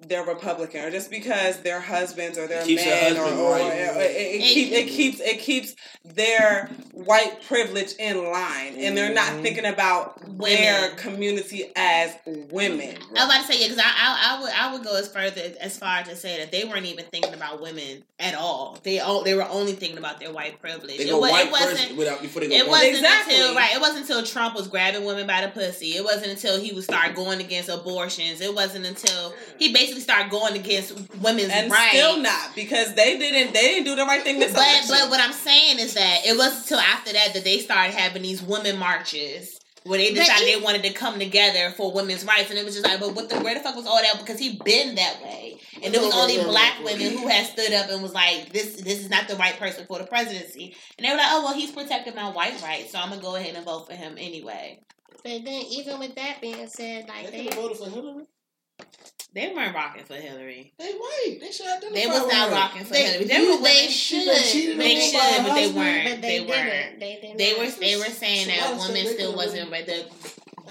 [0.01, 3.63] they're Republican or just because their husbands or their men or, or, right.
[3.97, 4.07] or- it,
[4.37, 9.43] it, keep, it keeps it keeps their white privilege in line, and they're not Mhm.
[9.43, 12.15] thinking about their community as
[12.51, 12.97] women.
[13.17, 15.09] I was about to say yeah, because I, I I would I would go as
[15.09, 18.79] further as far as to say that they weren't even thinking about women at all.
[18.83, 20.99] They all they were only thinking about their white privilege.
[20.99, 21.79] They It go wa- white it wasn't.
[21.79, 23.35] first without before they go It wasn't Exactly.
[23.37, 23.75] until right.
[23.75, 25.97] It wasn't until Trump was grabbing women by the pussy.
[25.97, 28.41] It wasn't until he would start going against abortions.
[28.43, 31.93] It wasn't until he basically started going against women's and rights.
[31.97, 34.89] still not because they didn't they didn't do the right thing this But election.
[34.91, 38.23] but what I'm saying is that it wasn't until after that that they started having
[38.23, 42.49] these women marches where they decided he- they wanted to come together for women's rights,
[42.49, 44.19] and it was just like, but what the where the fuck was all that?
[44.19, 47.91] Because he been that way, and it was only black women who had stood up
[47.91, 51.11] and was like, this this is not the right person for the presidency, and they
[51.11, 53.65] were like, oh well, he's protecting my white rights, so I'm gonna go ahead and
[53.67, 54.81] vote for him anyway.
[55.23, 58.25] But then, even with that being said, like They they, voted for Hillary.
[59.35, 60.73] They weren't rocking for Hillary.
[60.79, 61.39] They white.
[61.41, 62.55] They should identify They was not her.
[62.55, 63.25] rocking for they, Hillary.
[63.25, 63.91] They you- were they women.
[63.91, 66.05] should, They cheated They should, her but they weren't.
[66.11, 66.49] but they, They didn't.
[66.51, 67.01] weren't.
[67.01, 67.39] They didn't.
[67.39, 70.05] They were they were saying that Somebody said women still wasn't ready.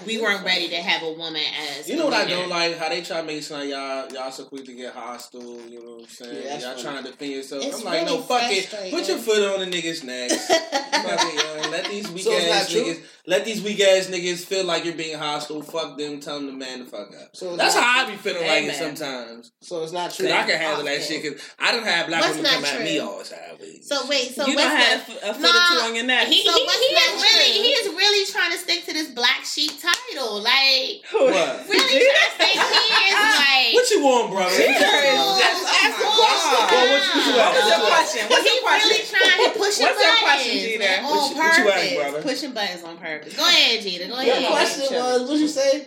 [0.06, 1.42] We weren't ready to have a woman
[1.78, 2.36] as You know a what I leader.
[2.36, 2.76] don't like?
[2.78, 5.60] How they try to make it sound like y'all y'all so quick to get hostile.
[5.68, 6.42] You know what I'm saying?
[6.44, 6.82] Yeah, y'all funny.
[6.82, 7.64] trying to defend yourself.
[7.64, 8.64] It's I'm like, really no, fuck it.
[8.66, 8.98] frustrating.
[8.98, 10.46] Put your foot on the niggas' necks.
[10.48, 11.70] Fuck it, yo.
[11.70, 12.82] Let these weak So it's not ass true?
[12.82, 13.02] niggas.
[13.26, 15.62] Let these weak ass niggas feel like you're being hostile.
[15.62, 16.20] Fuck them.
[16.20, 17.34] Tell them to man the fuck up.
[17.34, 19.52] So That's not- how I be feeling like it sometimes.
[19.62, 20.26] So it's not true.
[20.26, 21.22] Cause I can handle that shit.
[21.22, 23.40] Cause I don't have black What's women not come at me all the time.
[23.82, 26.26] So wait, so you what's don't have a foot Nah, or two on your neck.
[26.28, 29.44] He, So he, he is really he is really trying to stick to this black
[29.44, 30.40] sheep title.
[30.40, 31.68] Like what?
[31.68, 34.50] really trying to say he is like What you want, brother?
[34.56, 36.70] She Oh, That's- that's oh, wild.
[36.70, 36.72] God.
[36.72, 37.92] Well, what what you What your What you at?
[37.92, 38.22] question?
[38.30, 38.88] What's he your question?
[38.88, 40.78] really trying to push What's your question, Jeter?
[40.78, 41.94] man, What on you- what you purpose.
[41.94, 42.22] brother?
[42.22, 43.36] Pushing buttons on purpose.
[43.36, 44.08] Go ahead, Jeter.
[44.08, 44.50] Go Your ahead.
[44.50, 45.86] question was, what you say?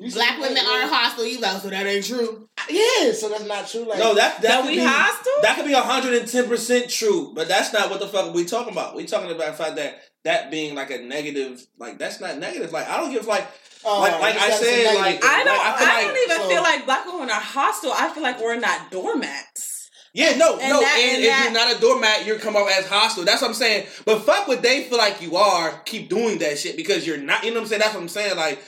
[0.00, 1.26] You Black said- women aren't hostile.
[1.26, 2.48] You go, so that ain't true.
[2.70, 3.84] Yeah, so that's not true.
[3.88, 5.42] Like No, that that That could we be, hostile?
[5.42, 8.44] That could be hundred and ten percent true, but that's not what the fuck we
[8.44, 8.94] talking about.
[8.94, 12.72] We talking about the fact that that being like a negative, like that's not negative.
[12.72, 13.46] Like I don't give like
[13.84, 15.56] oh, like- like I said, like- I don't.
[15.56, 17.92] Like, I I don't like- even so- feel like black women are hostile.
[17.92, 19.90] I feel like we're not doormats.
[20.14, 20.80] yeah, no, And no.
[20.80, 23.24] that- and and if that- you're not a doormat, you're come off as hostile.
[23.24, 23.86] That's what I'm saying.
[24.04, 25.80] But fuck what they feel like you are.
[25.84, 27.44] Keep doing that shit because you're not.
[27.44, 27.80] You know what I'm saying?
[27.80, 28.36] That's what I'm saying.
[28.36, 28.58] Like.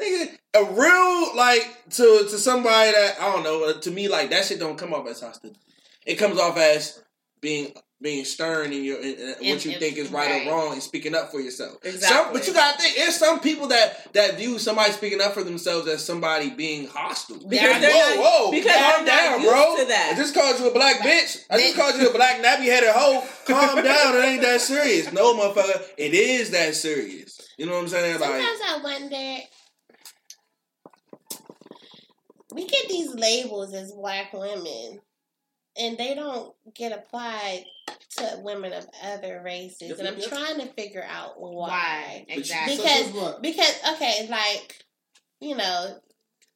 [0.00, 4.30] Nigga, a real like to to somebody that I don't know uh, to me like
[4.30, 5.50] that shit don't come off as hostile.
[6.06, 7.02] It comes off as
[7.40, 10.46] being being stern in your in, uh, in what you and- think is right, right.
[10.46, 11.78] or wrong and speaking up for yourself.
[11.82, 12.38] Some, Exactly.
[12.38, 15.88] but you gotta think there's some people that that view somebody speaking up for themselves
[15.88, 17.38] as somebody being hostile.
[17.48, 19.76] Because Like, they're whoa, not- whoa, because calm they're not down, used bro.
[19.78, 20.12] to that.
[20.14, 21.44] I just called you a black bitch.
[21.50, 23.26] I just called you a black nappy headed hoe.
[23.46, 24.16] Calm down.
[24.16, 25.10] It ain't that serious.
[25.12, 25.82] No, motherfucker.
[25.96, 27.40] It is that serious.
[27.58, 28.20] You know what I'm saying?
[28.20, 29.42] Like, Sometimes I wonder.
[32.54, 35.00] We get these labels as black women,
[35.76, 37.64] and they don't get applied
[38.18, 40.28] to women of other races, Yep, and I'm yep, yep.
[40.30, 41.68] trying to figure out why.
[41.68, 42.24] Why?
[42.28, 42.76] Exactly.
[42.76, 43.42] Because this is what?
[43.42, 44.84] because okay, like
[45.40, 45.96] you know,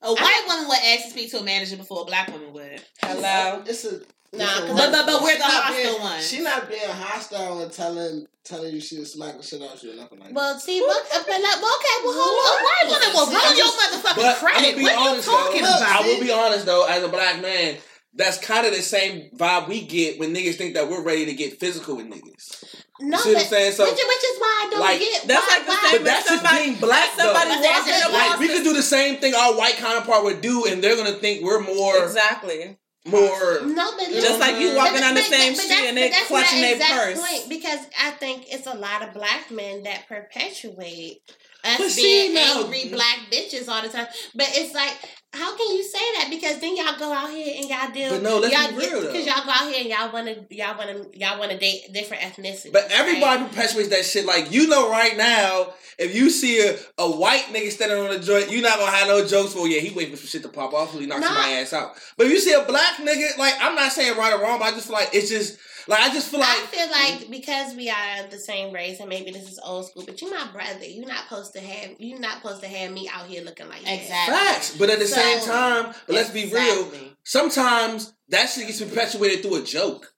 [0.03, 2.83] A white woman would ask to speak to a manager before a black woman would.
[3.01, 3.62] Hello.
[3.66, 4.01] It's a
[4.35, 6.28] Nah, it's a 'cause- But but but we're She the not hostile being- ones.
[6.28, 9.95] She not being hostile and telling telling you she'll smack the shit out you or
[9.95, 10.35] nothing like that.
[10.35, 13.26] well, see, what, uh, but like, well, okay, well, hold on, A white woman will
[13.26, 14.83] See, ruin I your motherfucking credit.
[14.83, 15.68] What are you talking though.
[15.68, 16.03] Look, about?
[16.03, 17.76] I will be honest though, as a black man,
[18.15, 21.33] that's kind of the same vibe we get when niggas think that we're ready to
[21.35, 22.65] get physical with niggas.
[23.01, 23.73] no, See what I'm saying?
[23.73, 25.99] So- which, which is why I don't Like, get That's why, like the why, same
[25.99, 27.61] But that's as just being black, somebody though.
[27.63, 30.67] walking That's Like we the- could do the same thing our white counterpart would do,
[30.67, 32.77] and they're gonna think we're more Exactly.
[33.07, 33.61] more.
[33.65, 35.97] No, but Just like you But- walking on the but- same but street that's- and
[35.97, 37.19] they clutching their purse.
[37.19, 41.19] Point, because I think it's a lot of black men that perpetuate
[41.65, 44.07] us But see, being now- angry black bitches all the time.
[44.35, 44.95] But it's like,
[45.35, 46.28] how can you say that?
[46.28, 48.11] Because then y'all go out here and y'all deal.
[48.11, 49.12] But no, let's y'all, be real, though.
[49.12, 51.59] Because y'all go out here and y'all want to, y'all want to, y'all want to
[51.59, 52.72] date different ethnicities.
[52.72, 52.93] But right?
[52.93, 54.26] everybody perpetuates that shit.
[54.26, 58.18] Like you know, right now, if you see a, a white nigga standing on a
[58.18, 59.66] joint, you're not gonna have no jokes for.
[59.66, 61.33] Yeah, he waiting for some shit to pop off, so he knocks Nah.
[61.33, 61.95] my ass out.
[62.18, 64.66] But if you see a black nigga, like I'm not saying right or wrong, but
[64.66, 65.59] I just feel like it's just
[65.89, 69.09] like I just feel like I feel like because we are the same race, and
[69.09, 70.85] maybe this is old school, but you're my brother.
[70.85, 71.91] You're not supposed to have.
[71.99, 73.93] You're not supposed to have me out here looking like that.
[74.01, 74.35] Exactly.
[74.35, 74.76] facts.
[74.76, 76.91] But at the So- same time, but let's be real.
[77.24, 80.12] Sometimes that shit gets perpetuated through a joke.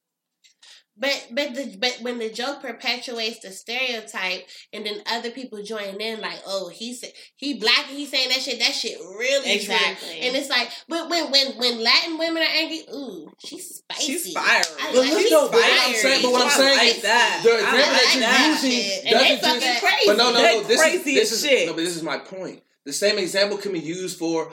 [0.97, 6.01] But but the but when the joke perpetuates the stereotype, and then other people join
[6.01, 8.61] in, like, oh, he said he black, and he saying that shit.
[8.61, 10.09] That shit really Exactly.
[10.09, 10.19] true.
[10.29, 14.05] And it's like, but when when when Latin women are angry, ooh, she's spicy.
[14.13, 14.63] She's fiery.
[14.81, 17.03] I But like- look she's though, but what I'm saying, but what I'm saying, like
[17.03, 17.41] that.
[17.43, 19.83] the example like that you're using And doesn't fucking just.
[19.83, 20.07] crazy.
[20.07, 20.63] But no, no, no.
[20.63, 21.67] This crazy is this is shit.
[21.67, 22.63] no, but this is my point.
[22.85, 24.53] The same example can be used for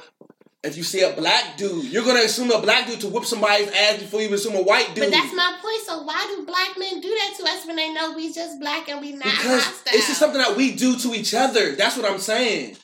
[0.64, 3.68] if you see a black dude, you're gonna assume a black dude to whip somebody's
[3.70, 5.05] ass before you assume a white dude.
[5.05, 5.82] But that's my point.
[5.82, 8.88] So why do black men do that to us when they know we just black
[8.88, 9.93] and we not because hostile?
[9.97, 11.76] it's just something that we do to each other.
[11.76, 12.78] That's what I'm saying.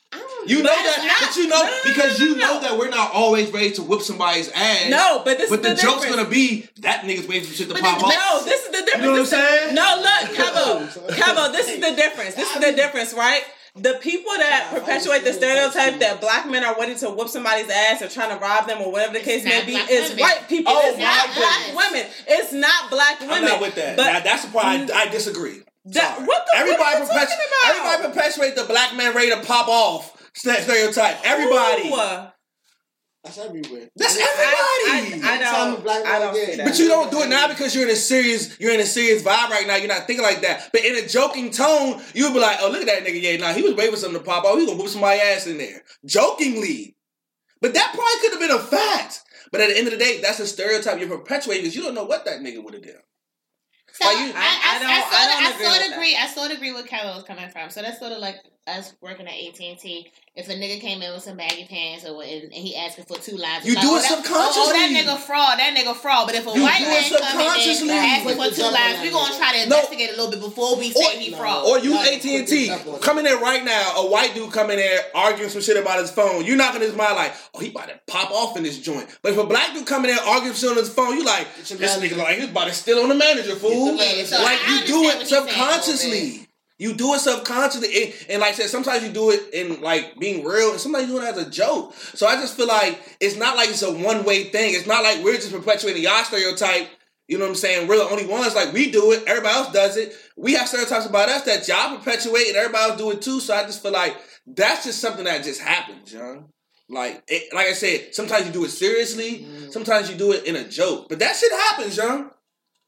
[0.47, 2.61] You know That's that, not- but you know no, no, no, because you no, know
[2.61, 4.89] that we're not always ready to whip somebody's ass.
[4.89, 7.67] No, but this but is the, the, joke's gonna be that nigga's waiting for shit
[7.67, 8.13] to But pop the- off.
[8.13, 8.95] No, this is the difference.
[8.95, 9.75] You know what I'm saying?
[9.75, 12.35] No, look, Cabo, Cabo, this is the difference.
[12.35, 13.43] This is the difference, right?
[13.79, 18.01] The people that perpetuate the stereotype that black men are waiting to whoop somebody's ass
[18.01, 20.19] or trying to rob them or whatever the case may be is women.
[20.23, 20.73] white people.
[20.75, 21.91] Oh, it's not my black goodness.
[21.91, 22.07] women.
[22.27, 23.35] It's not black women.
[23.35, 23.97] I'm not with that.
[23.97, 25.61] But Now, that's the part I, I disagree.
[25.85, 27.75] That- what the- everybody what are you perpetu- about?
[27.75, 31.17] Everybody perpetuate the black man ready to pop off stereotype.
[31.23, 31.89] Everybody.
[31.89, 32.27] Ooh.
[33.27, 33.89] That's everywhere.
[33.95, 35.23] That's everybody.
[35.23, 35.83] I, I Time don't.
[35.83, 36.65] black I don't get- that.
[36.65, 39.21] But you don't do it now because you're in a serious you're in a serious
[39.23, 39.75] vibe right now.
[39.75, 40.69] You're not thinking like that.
[40.71, 43.21] But in a joking tone, you'll be like, "Oh, look at that nigga!
[43.21, 44.57] Yeah, nah, he was waiting for something to pop off.
[44.57, 46.95] He gonna whoop somebody's ass in there, jokingly."
[47.61, 49.21] But that probably could have been a fact.
[49.51, 51.95] But at the end of the day, that's a stereotype you're perpetuating because you don't
[51.95, 53.01] know what that nigga would have done.
[53.93, 55.93] So Like you- I, I, I don't- I, sort I of, I agree sort of
[55.93, 56.15] agree.
[56.15, 57.69] I sort of agree with Kevin was coming from.
[57.71, 58.35] So that's sort of like
[58.67, 60.11] us working at AT and T.
[60.35, 63.17] If a nigga came in with some baggy pants or and, and he asking for
[63.17, 64.61] two lines, You it's do oh, it that, subconsciously.
[64.61, 65.57] Oh, oh, that nigga fraud.
[65.57, 66.27] That nigga fraud.
[66.27, 67.89] But if a You white do it man come in subconsciously.
[67.89, 69.75] asking for two lines, we that gonna try to No.
[69.77, 71.65] investigate a little bit before we say he fraud.
[71.65, 72.69] Or you AT and T
[73.01, 73.93] coming in right now.
[73.97, 76.45] A white dude coming in arguing some shit about his phone.
[76.45, 79.07] You're not gonna his mind like, oh, he about to pop off in this joint.
[79.23, 81.47] But if a black dude coming in arguing some shit on his phone, you like,
[81.57, 83.71] this nigga like he's about to steal on the manager, fool.
[83.71, 84.25] Get the manager.
[84.27, 86.46] So like I you do it what saying subconsciously.
[86.79, 90.17] You do it subconsciously, and, and like I said, sometimes you do it in like
[90.19, 91.93] being real, and sometimes you do it as a joke.
[91.95, 94.75] So I just feel like it's not like it's a one way thing.
[94.75, 96.87] It's not like we're just perpetuating y'all stereotype.
[97.27, 97.87] You know what I'm saying?
[97.87, 98.55] We're the only ones.
[98.55, 100.13] Like we do it, everybody else does it.
[100.37, 103.39] We have stereotypes about us that y'all perpetuate, and everybody else do it too.
[103.39, 104.15] So I just feel like
[104.45, 106.45] that's just something that just happens, John.
[106.89, 109.73] Like, it, like I said, sometimes you do it seriously, Mm.
[109.73, 112.31] sometimes you do it in a joke, but that shit happens, John.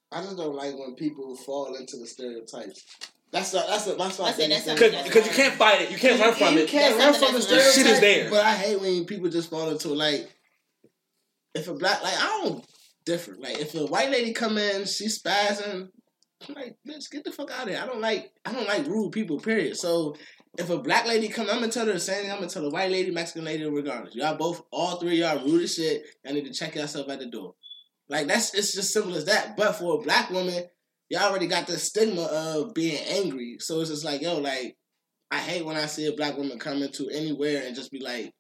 [0.10, 2.86] I just don't like when people fall into the stereotypes.
[3.32, 4.76] That's a, that's a, that's my I said that's thing.
[4.76, 6.62] Because you can't fight it, you can't run from you it.
[6.62, 7.74] You can't That's run something from the stereotype.
[7.74, 8.30] Shit is there.
[8.30, 10.32] But I hate when people just fall into like,
[11.54, 12.66] if a black like I don't
[13.06, 13.36] differ.
[13.40, 15.90] Like if a white lady come in, she spazzing.
[16.48, 17.82] I'm like, bitch, get the fuck out of here.
[17.82, 19.40] I don't like I don't like rude people.
[19.40, 19.76] Period.
[19.78, 20.16] So
[20.58, 22.32] if a black lady come, I'm gonna tell her the same thing.
[22.32, 24.16] I'm gonna tell a white lady, Mexican lady, regardless.
[24.16, 26.04] Y'all both, all three, of y'all rude as shit.
[26.24, 27.56] Y'all need to check yourself at the door.
[28.08, 29.58] Like that's it's just simple as that.
[29.58, 30.64] But for a black woman,
[31.10, 33.58] y'all already got the stigma of being angry.
[33.60, 34.76] So it's just like, yo, like
[35.32, 38.32] I hate when I see a black woman come into anywhere and just be like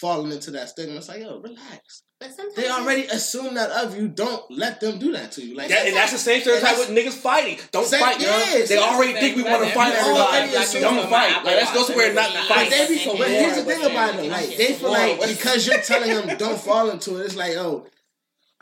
[0.00, 0.96] falling into that stigma.
[0.96, 2.02] It's like, yo, relax.
[2.20, 4.08] But sometimes They already assume that of you.
[4.08, 5.56] Don't let them do that to you.
[5.56, 7.58] Like That, and that's the same stereotype with niggas fighting.
[7.72, 8.26] Don't Same- fight, yo.
[8.26, 8.92] yes, They yes.
[8.94, 10.20] already think we want to fight You everybody.
[10.38, 11.44] already assume Don't fight.
[11.44, 12.34] Like let's go somewhere and not to.
[12.34, 12.88] But fight.
[12.88, 14.28] be, but here's the thing about them.
[14.28, 17.26] Like they feel like because you're telling them don't fall into it.
[17.26, 17.86] It's like, oh,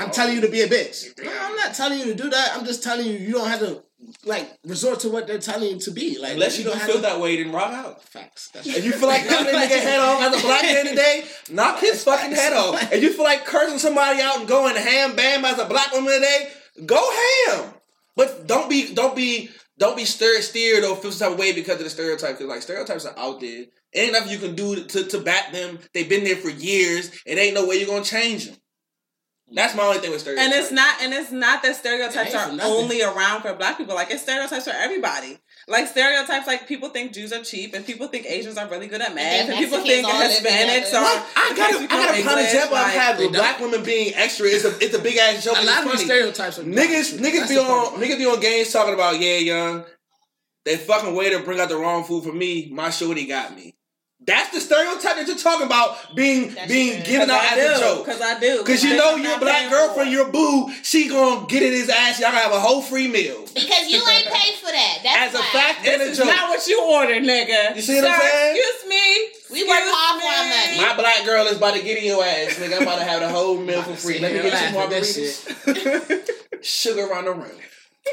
[0.03, 1.22] I'm telling you to be a bitch.
[1.22, 2.53] No, I'm not telling you to do that.
[2.57, 3.82] I'm just telling you you don't have to
[4.24, 6.18] like resort to what they're telling you to be.
[6.18, 8.03] Like Unless you don't feel to- that way, then rock out.
[8.03, 8.50] Facts.
[8.53, 11.24] That's If you feel like knocking a nigga head off as a black man today,
[11.50, 12.92] knock his fucking head off.
[12.92, 16.12] If you feel like cursing somebody out and going ham bam as a black woman
[16.14, 16.48] today,
[16.86, 16.98] go
[17.46, 17.72] ham.
[18.16, 21.53] But don't be don't be don't be stir steered or feel some type of way
[21.53, 22.38] because of the stereotype.
[22.38, 23.64] Because like stereotypes are out there.
[23.94, 25.78] Ain't nothing you can do to, to bat them.
[25.92, 27.11] They've been there for years.
[27.26, 28.57] It ain't no way you're gonna change them.
[29.55, 30.46] That's my only thing with stereotypes.
[30.55, 32.61] And it's not, and it's not that stereotypes are nothing.
[32.61, 33.94] only around for black people.
[33.94, 35.38] Like it's stereotypes for everybody.
[35.68, 39.00] Like stereotypes, like people think Jews are cheap, and people think Asians are really good
[39.00, 41.03] at math, and, people think Mexicans all live Hispanics are.
[41.03, 41.26] What?
[41.36, 43.61] I got a, I got a prime English, example I've like- had They with black
[43.61, 44.46] women being extra.
[44.46, 45.59] It's a it's a big ass joke.
[45.59, 48.94] a lot of stereotypes are Niggas, niggas That's be on, niggas be on games talking
[48.94, 49.84] about yeah, young.
[50.64, 52.70] They fucking way to bring out the wrong food for me.
[52.72, 53.74] My shorty got me.
[54.25, 57.07] That's the stereotype that you're talking about being That's being true.
[57.12, 58.05] given out I as a joke.
[58.07, 58.62] because I do.
[58.62, 60.12] Cause you know your black girlfriend, for it.
[60.12, 62.20] your boo, she gonna get in his ass.
[62.20, 63.41] Y'all gonna have a whole free meal.
[63.53, 64.99] because you ain't paid for that.
[65.03, 65.51] That's As a why.
[65.53, 66.27] fact and a This is joke.
[66.29, 67.75] not what you ordered, nigga.
[67.75, 68.57] You see what I'm saying?
[68.57, 69.29] Excuse me.
[69.51, 70.79] We work Excuse hard for our money.
[70.89, 72.77] My black girl is about to get in your ass, nigga.
[72.77, 74.18] I'm about to have the whole meal for free.
[74.20, 75.45] Let me get some more at this.
[76.62, 77.51] Sugar on the rim.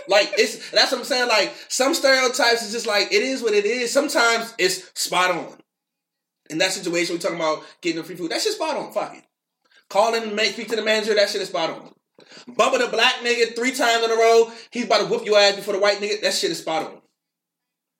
[0.07, 1.27] Like it's that's what I'm saying.
[1.29, 3.91] Like some stereotypes is just like it is what it is.
[3.91, 5.55] Sometimes it's spot on.
[6.49, 8.31] In that situation, we talking about getting the free food.
[8.31, 8.91] That shit spot on.
[8.91, 9.23] Fuck it.
[9.89, 11.13] Calling, make speak to the manager.
[11.13, 11.93] That shit is spot on.
[12.55, 14.51] Bumping the black nigga three times in a row.
[14.71, 16.21] He's about to whoop your ass before the white nigga.
[16.21, 17.01] That shit is spot on.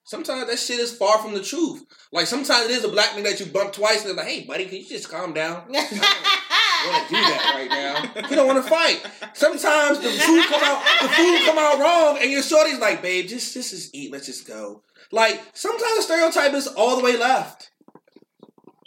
[0.04, 1.84] Sometimes that shit is far from the truth.
[2.12, 4.44] Like sometimes it is a black nigga that you bump twice and they're like, "Hey,
[4.44, 8.30] buddy, can you just calm down?" I don't want to do that right now.
[8.30, 9.06] You don't want to fight.
[9.34, 13.28] Sometimes the food come out, the food come out wrong, and your shorty's like, "Babe,
[13.28, 14.12] just just just eat.
[14.12, 14.82] Let's just go."
[15.12, 17.69] Like sometimes the stereotype is all the way left.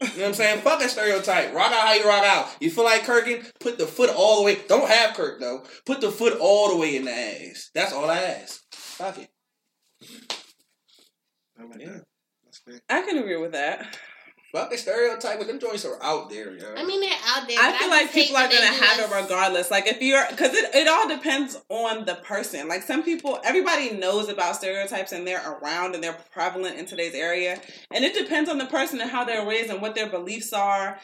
[0.03, 0.61] You know what I'm saying?
[0.61, 1.55] Fuck that stereotype.
[1.55, 2.48] Rock out how you rock out.
[2.61, 3.44] You feel like Kirkin?
[3.61, 4.59] Put the foot all the way.
[4.68, 5.64] Don't have Kirk though.
[5.86, 7.70] Put the foot all the way in the ass.
[7.74, 8.62] That's all I ask.
[8.72, 9.30] Fuck it.
[11.78, 12.00] Yeah.
[12.90, 13.96] I can agree with that.
[14.53, 16.74] Fuck the stereotype, but them joints are out there, yo.
[16.76, 17.57] I mean, they're out there.
[17.59, 19.70] I feel just like people are gonna have it regardless.
[19.70, 22.68] Like if you're, because it, it all depends on the person.
[22.68, 27.14] Like some people, everybody knows about stereotypes and they're around and they're prevalent in today's
[27.14, 27.59] area.
[27.90, 30.98] And it depends on the person and how they're raised and what their beliefs are,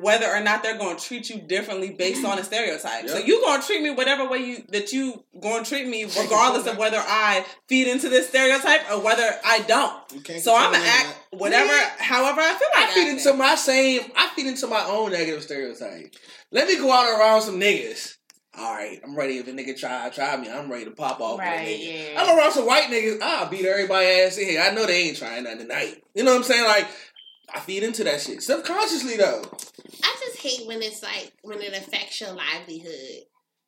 [0.00, 2.44] whether or not they're going to treat you differently based on a mm-hmm.
[2.44, 3.08] stereotype.
[3.08, 3.26] So Yep.
[3.26, 6.66] you going to treat me whatever way you that you going to treat me, regardless
[6.66, 9.94] of whether I feed into this stereotype or whether I don't.
[10.12, 12.94] You can't So I'm control gonna none of act whatever, however I feel like I
[12.94, 13.18] feed acting.
[13.18, 14.00] into my same.
[14.16, 16.14] I feed into my own negative stereotype.
[16.50, 18.16] Let me go out around some niggas.
[18.56, 19.38] All right, I'm ready.
[19.38, 21.38] If a nigga try try me, I'm ready to pop off.
[21.38, 22.12] with a Right, nigga.
[22.12, 22.22] yeah.
[22.22, 23.20] I'm around some white niggas.
[23.20, 24.60] I'll beat everybody ass in here.
[24.60, 26.00] I know they ain't trying nothing tonight.
[26.14, 26.64] You know what I'm saying?
[26.64, 26.86] Like
[27.54, 29.42] I feed into that shit subconsciously though.
[30.02, 33.24] I just hate when it's like when it affects your livelihood.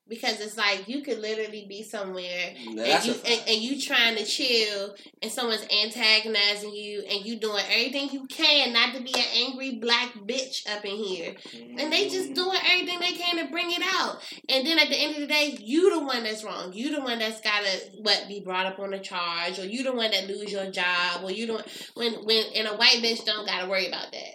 [0.08, 4.24] Because it's like you could literally be somewhere and you and, and you trying to
[4.24, 9.24] chill and someone's antagonizing you and you doing everything you can not to be an
[9.34, 11.34] angry black bitch up in here.
[11.78, 14.18] And they just doing everything they can to bring it out.
[14.48, 16.72] And then at the end of the day, you the one that's wrong.
[16.72, 19.92] You the one that's gotta what be brought up on a charge, or you the
[19.92, 23.46] one that lose your job, or you don't when when and a white bitch don't
[23.46, 24.34] gotta worry about that.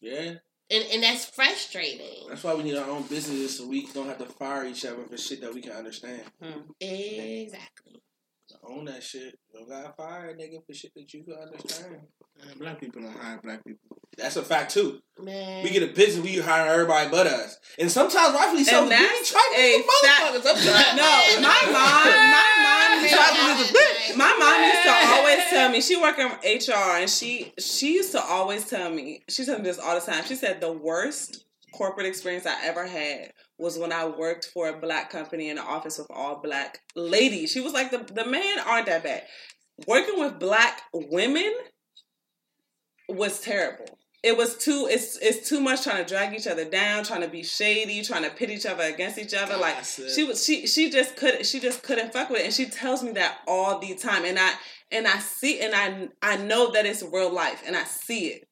[0.00, 0.34] Yeah,
[0.70, 2.28] And and that's frustrating.
[2.28, 5.04] that's why we need our own businesses so we don't have to fire each other
[5.04, 6.22] for shit that we can understand.
[6.42, 6.60] Hmm.
[6.80, 8.00] Exactly.
[8.66, 9.38] Own that shit.
[9.52, 12.00] You don't gotta fire a nigga for shit that you can understand.
[12.38, 13.98] Man, black people don't hire black people.
[14.16, 15.00] That's a fact too.
[15.20, 15.62] Man.
[15.64, 17.58] We get a business, we hire everybody but us.
[17.78, 20.96] And sometimes rightfully so, And we be that's trifling a with motherfuckers sometimes.
[20.96, 24.16] No, my mom, my mom, is.
[24.16, 28.12] My mom used to always tell me she worked in HR and she she used
[28.12, 30.24] to always tell me she told me this all the time.
[30.24, 34.78] She said the worst corporate experience I ever had was when I worked for a
[34.78, 37.52] black company in the office with all black ladies.
[37.52, 39.24] She was like the the men aren't that bad.
[39.86, 41.52] Working with black women
[43.08, 43.98] was terrible.
[44.22, 47.28] It was too it's it's too much trying to drag each other down, trying to
[47.28, 49.56] be shady, trying to pit each other against each other.
[49.56, 52.46] Like she was she she just couldn't she just couldn't fuck with it.
[52.46, 54.24] And she tells me that all the time.
[54.24, 54.52] And I
[54.90, 58.48] and I see and I I know that it's real life and I see it.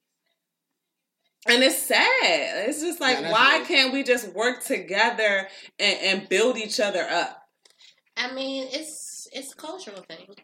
[1.48, 2.68] And it's sad.
[2.68, 3.66] It's just like Yeah, why real.
[3.66, 7.42] can't we just work together and, and build each other up?
[8.16, 10.34] I mean, it's it's a cultural thing.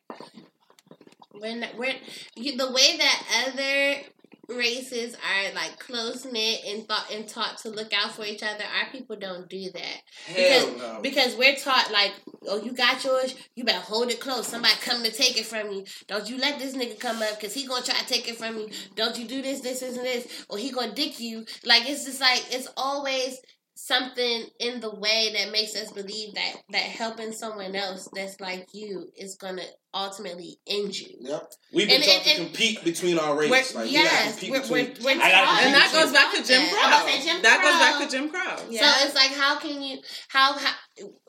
[1.33, 1.97] When when
[2.37, 4.03] you, the way that other
[4.49, 8.65] races are like close knit and thought and taught to look out for each other,
[8.65, 10.03] our people don't do that.
[10.27, 11.01] Hell no.
[11.03, 12.13] Because we're taught like,
[12.47, 14.47] oh, you got yours, you better hold it close.
[14.47, 15.85] Somebody come to take it from you.
[16.07, 18.57] Don't you let this nigga come up because he gonna try to take it from
[18.57, 18.69] you.
[18.95, 21.45] Don't you do this, this, this, and this, or he gonna dick you.
[21.65, 23.39] Like it's just like it's always
[23.81, 28.67] something in the way that makes us believe that that helping someone else that's like
[28.73, 29.63] you is gonna
[29.95, 31.15] ultimately end you.
[31.21, 31.53] Yep.
[31.73, 33.51] We've been and- taught and- to and- compete between our race.
[33.51, 34.87] We're- like, yes, gotta compete we're, between.
[35.05, 36.69] we're, we're I gotta taught And that goes back to Jim.
[36.69, 36.79] Crow.
[36.83, 38.57] I'm about to say Jim that goes back to Jim Crow.
[38.57, 39.99] So it's like, how can you,
[40.29, 40.75] how, how,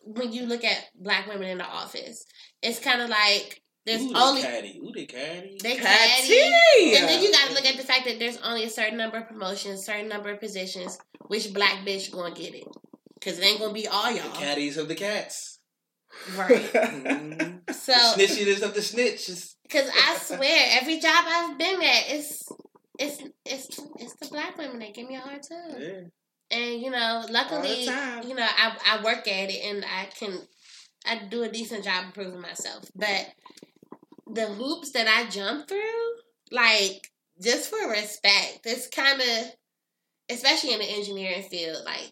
[0.02, 2.26] when you look at black women in the office,
[2.64, 4.80] it's kind of like there's Ooh, only they caddy.
[4.84, 5.58] Ooh, they caddy.
[5.62, 6.28] they Catty.
[6.28, 8.98] catty, and then you got to look at the fact that there's only a certain
[8.98, 10.98] number of promotions, certain number of positions.
[11.28, 12.66] Which black bitch gonna get it?
[13.16, 15.60] Because it ain't gonna be all y'all, caddies of the cats.
[16.36, 16.50] right?
[16.74, 17.74] Mhm.
[17.74, 19.56] So, the snitchiest of the snitches.
[19.64, 22.44] because I swear, every job I've been at, it's
[22.98, 25.80] it's it's it's the black women that give me a hard time.
[25.82, 26.02] Yeah.
[26.52, 30.40] And you know, luckily, you know, I I work at it and I can
[31.06, 32.86] I do a decent job of proving myself.
[32.96, 33.28] But
[34.34, 35.80] the hoops that I jump through,
[36.52, 37.10] like
[37.42, 39.52] just for respect, it's kind of,
[40.30, 42.12] especially in the engineering field, like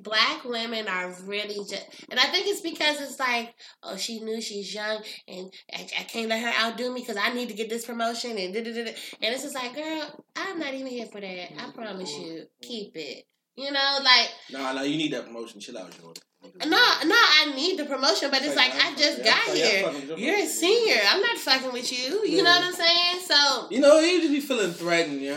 [0.00, 4.40] black women are really just, and I think it's because it's like, oh, she knew
[4.40, 7.68] she's young, and I, I can't let her outdo me because I need to get
[7.68, 8.80] this promotion, and da da da.
[8.80, 11.52] And it's just like, girl, I'm not even here for that.
[11.60, 13.24] I promise you, keep it.
[13.56, 15.60] You know, like no, Nah, nah, you need that promotion.
[15.60, 16.22] Chill out, Jordan.
[16.60, 16.66] No,
[17.04, 19.90] no, I need the promotion, but it's like I just got here.
[20.16, 21.00] You're a senior.
[21.08, 22.24] I'm not fucking with you.
[22.26, 23.20] You know what I'm saying?
[23.24, 25.34] So, You know, you just be feeling threatened, yeah.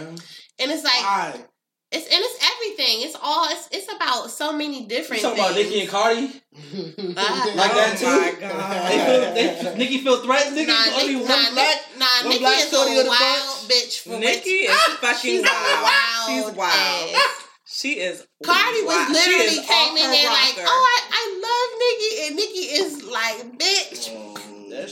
[0.60, 1.34] and it's like Why?
[1.92, 3.02] it's and it's everything.
[3.02, 5.70] It's all it's it's about so many You different talking about things.
[5.70, 6.32] Nicki and Cardi?
[7.18, 7.52] Ah.
[7.56, 8.06] Like that too?
[8.06, 8.90] Oh my God.
[8.92, 10.56] They feel, they, Nicki feel threatened.
[10.56, 11.78] Nicki Nah, only Nick- one nah, black.
[11.98, 13.72] Nah, one Nicki black is shorty a the wild bunch.
[13.74, 15.84] bitch for Nicki which, is fucking she's wild.
[15.84, 16.30] wild.
[16.30, 17.16] She's wild.
[17.72, 18.26] She is.
[18.44, 19.10] Cardi was wild.
[19.14, 23.58] Literally came in her there like, oh, I, I love Nicki, and Nicki is like,
[23.58, 24.90] bitch, Oh, That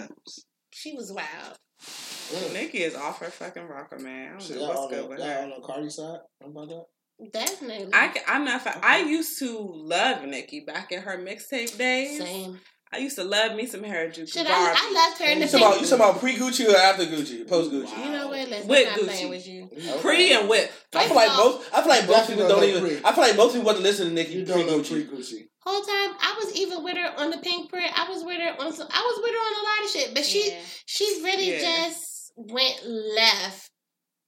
[0.00, 0.32] shit crazy.
[0.32, 0.44] snaps.
[0.70, 2.52] she was wild.
[2.52, 4.28] Nicki is off her fucking rocker, man.
[4.28, 5.42] I don't So know what's on good the, with y'all her.
[5.42, 6.18] on the Cardi side?
[6.44, 6.84] About that?
[7.32, 7.92] Definitely.
[7.92, 8.62] I, am not.
[8.62, 12.18] Fa- I used to love Nicki back in her mixtape days.
[12.18, 12.58] Same.
[12.92, 14.78] I used to love me some Harajuku Shit, I, Barbie.
[14.80, 17.04] I left her in the You talking about, you talking about pre Gucci or after
[17.04, 17.46] Gucci?
[17.48, 17.84] Post Gucci?
[17.96, 18.04] Wow.
[18.04, 18.48] You know what?
[18.48, 19.04] Let's With not Gucci.
[19.06, 19.68] playing with you.
[20.00, 20.72] Pre and whip.
[20.94, 21.68] I feel like most.
[21.72, 22.82] I feel like most people don't don't even.
[22.84, 24.78] know I feel like most people want to listen to Nicki You pre don't know
[24.80, 25.46] Gucci.
[25.62, 25.74] Pre Gucci.
[25.76, 27.98] Whole time I was even with her on the Pinkprint.
[27.98, 28.88] I was with her on some.
[28.90, 30.62] I was with her on a lot of shit, but she Yeah.
[30.86, 31.60] she really Yeah.
[31.86, 33.70] just went left,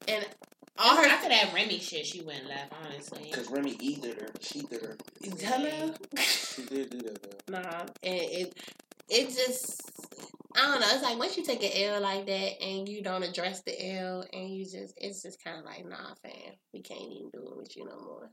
[0.09, 0.27] and
[0.79, 2.73] All her after that Remy shit, she went left.
[2.73, 4.31] Honestly, Because Remy eated her.
[4.41, 4.97] She did her.
[5.23, 5.95] Hello.
[6.19, 7.53] She did do that though.
[7.61, 8.59] Nah, and it
[9.09, 9.83] it just
[10.57, 10.87] I don't know.
[10.91, 14.25] It's like once you take an L like that and you don't address the L
[14.33, 17.57] and you just it's just kind of like nah, fam, we can't even do it
[17.57, 18.31] with you no more.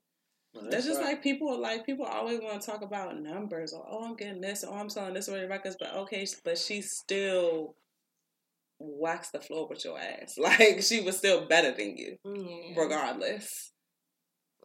[0.55, 1.09] No, That's just right.
[1.09, 4.63] like people like people always want to talk about numbers or oh I'm getting this
[4.63, 7.75] or oh, I'm selling this many records, but okay, but she still
[8.79, 10.35] waxed the floor with your ass.
[10.39, 12.81] Like she was still better than you, Yeah.
[12.81, 13.71] regardless.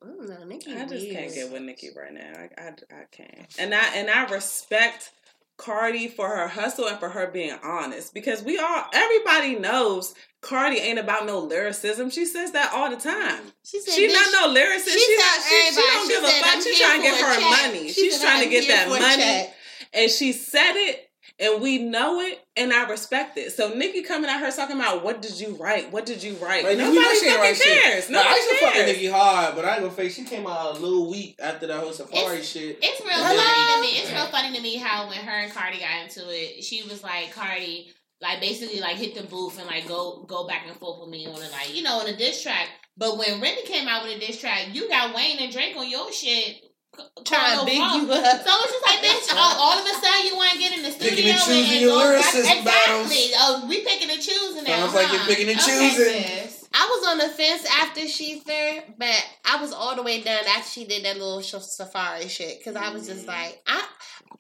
[0.03, 2.33] I don't know, Nicki I just can't get with Nicki right now.
[2.37, 3.55] I, I, I can't.
[3.59, 5.13] And I and I respect
[5.57, 10.79] Cardi for her hustle and for her being honest because we all everybody knows Cardi
[10.79, 12.11] ain't about no lyricism.
[12.11, 13.43] She says that all the time.
[13.43, 13.53] Mm.
[13.65, 14.85] She said She not no lyricist.
[14.93, 16.47] she She, not, she, she don't she give a fuck.
[16.55, 17.89] "I'm She's trying to get her check." money.
[17.89, 19.17] She She's said, trying to "I'm get that money.
[19.23, 19.55] check."
[19.95, 21.04] And she said it
[21.41, 23.53] and we know it and I respect it.
[23.53, 25.91] So Nicki coming at her talking about what did you write?
[25.93, 26.65] What did you write?
[26.65, 27.83] Like, Nobody we know she ain't fucking right shit.
[27.83, 28.11] cares.
[28.11, 28.93] Nah, I should used fucking cares.
[28.93, 30.13] Nicki hard, but I ain't gonna fake.
[30.13, 32.79] She came out a little weak after that whole Safaree shit.
[32.81, 33.37] It's real Hello?
[33.37, 34.01] funny to me.
[34.01, 37.03] It's real funny to me how when her and Cardi got into it, she was
[37.03, 41.01] like Cardi, like basically like hit the booth and like go go back and forth
[41.01, 42.69] with me on a like you know on a diss track.
[42.97, 45.91] But when Remy came out with a diss track, you got Wayne and Drake on
[45.91, 46.63] your shit.
[46.97, 48.37] C- Trying to calling big you up.
[48.45, 50.83] So it's just like, bitch, all, all of a sudden you want to get in
[50.83, 53.27] the studio Picking and and, choosing and your go back- lyricism Exactly.
[53.37, 54.87] Oh, we picking and choosing now.
[54.87, 56.23] Sounds like you're picking and choosing.
[56.23, 56.69] sis.
[56.75, 60.41] I was on the fence after she's there, but I was all the way down
[60.49, 63.29] after she did that little Safaree shit because I was just mm.
[63.29, 63.81] like, I,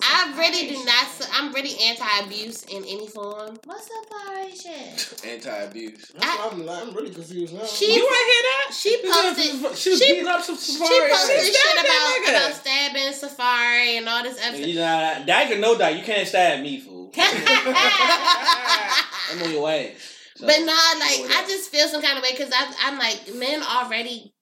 [0.03, 1.07] I really do not.
[1.33, 3.57] I'm really anti-abuse in any form.
[3.65, 5.21] What's up, Ari shit?
[5.25, 6.13] Anti-abuse.
[6.19, 7.65] That's I'm, I'm really confused now.
[7.65, 8.75] She- You ain't hear that?
[8.75, 9.45] She posted.
[9.45, 9.59] She
[9.91, 14.23] was She- beating up some She posted She shit about about stabbing Safaree and all
[14.23, 14.57] this other.
[14.57, 15.97] And you know, that can no doubt.
[15.97, 17.13] You can't stab me, fool.
[17.17, 17.33] I'm
[19.43, 19.91] on your ass.
[20.37, 23.63] So, but nah, like I just feel some kind of way because I'm like men
[23.63, 24.35] already.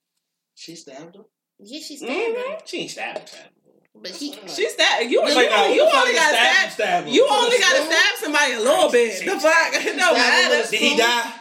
[0.54, 1.24] She stabbed him.
[1.60, 2.36] Yeah, she stabbed Mhm.
[2.36, 3.26] him, She ain't stabbing.
[3.26, 3.51] stabbing.
[3.94, 4.32] But he.
[4.46, 5.22] She stabbed you.
[5.22, 6.72] It's You, like, nah, only, you only got stab stab.
[6.72, 7.06] stab?
[7.08, 9.18] You only got to stab somebody a little bit.
[9.18, 9.74] She- The fuck?
[9.74, 10.70] It don't matter.
[10.70, 11.32] Did he die?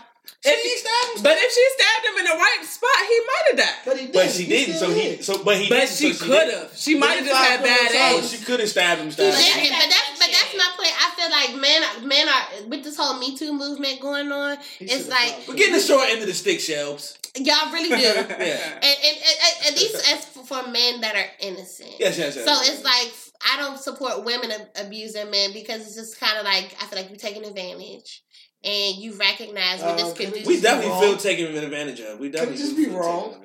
[0.44, 3.80] If- But if she stabbed him in the right spot, he might have died.
[3.86, 4.14] But he did.
[4.14, 4.76] But she didn't.
[4.78, 5.22] So he.
[5.22, 5.70] So but he.
[5.70, 6.60] But didn't, she so could didn't.
[6.70, 6.78] have.
[6.78, 8.24] She might have just had bad Oh, aim.
[8.26, 9.12] she could have stabbed him.
[9.12, 9.74] Stabbed him.
[9.74, 10.21] but that's but
[10.52, 10.94] that's my point.
[11.00, 14.58] I feel like men men are with this whole Me Too movement going on.
[14.80, 17.18] It's like We're getting the short end of the stick, shelves.
[17.38, 18.74] y'all really do, and, Yeah.
[18.74, 21.92] and, and, and at least as for, for men that are innocent.
[22.00, 22.46] Yes, yes, yes.
[22.46, 23.12] So it's like
[23.54, 27.10] I don't support women abusing men because it's just kind of like I feel like
[27.10, 28.24] you're taking advantage,
[28.64, 30.48] and you recognize what Uh, this could we do.
[30.48, 32.20] we definitely feel taken advantage of.
[32.20, 33.36] We definitely just do be feel wrong?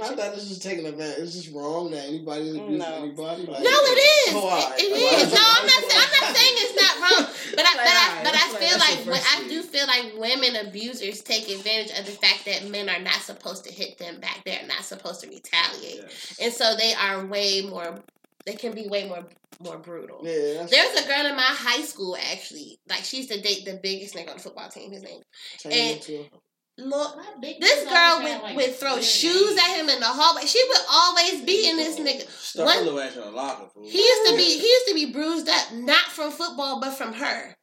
[0.00, 0.16] Taken advantage of.
[0.16, 1.18] Not that it's just taking advantage.
[1.24, 2.94] It's just wrong that anybody's abusing No.
[2.94, 3.42] anybody.
[3.46, 4.34] Like, No, it is.
[4.34, 4.78] Oh, all right.
[4.78, 5.32] It, it Well, is.
[5.32, 5.80] No, I'm not.
[5.84, 7.26] saying- I'm not saying it's not wrong,
[7.56, 11.22] but I, but I, but I feel like when- I do feel like women abusers
[11.22, 14.42] take advantage of the fact that men are not supposed to hit them back.
[14.44, 16.36] They're not supposed to retaliate, Yes.
[16.40, 17.98] and so they are way more.
[18.46, 19.24] They can be way more
[19.62, 20.18] more brutal.
[20.22, 23.64] Yeah, that's There's a girl in my high school actually, like she used to date
[23.64, 24.90] the biggest nigga on the football team.
[24.90, 25.20] His name,
[25.62, 26.28] turning and-
[26.76, 30.06] into Lord, My big this girl would, like, would throw shoes at him in the
[30.06, 30.46] hallway.
[30.46, 32.28] She would always be in this nigga.
[32.28, 33.84] Stuff One- her ass in a locker, fool.
[33.84, 37.12] He used to be he used to be bruised up, not from football, but from
[37.14, 37.54] her.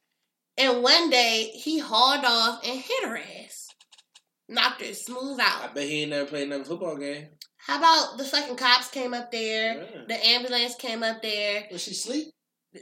[0.58, 3.68] And one day he hauled off and hit her ass.
[4.48, 5.70] Knocked her smooth out.
[5.70, 7.28] I bet he ain't never played another football game.
[7.56, 9.74] How about the fucking cops came up there?
[9.74, 10.00] Yeah.
[10.08, 11.68] The ambulance came up there.
[11.70, 12.26] Was she sleep?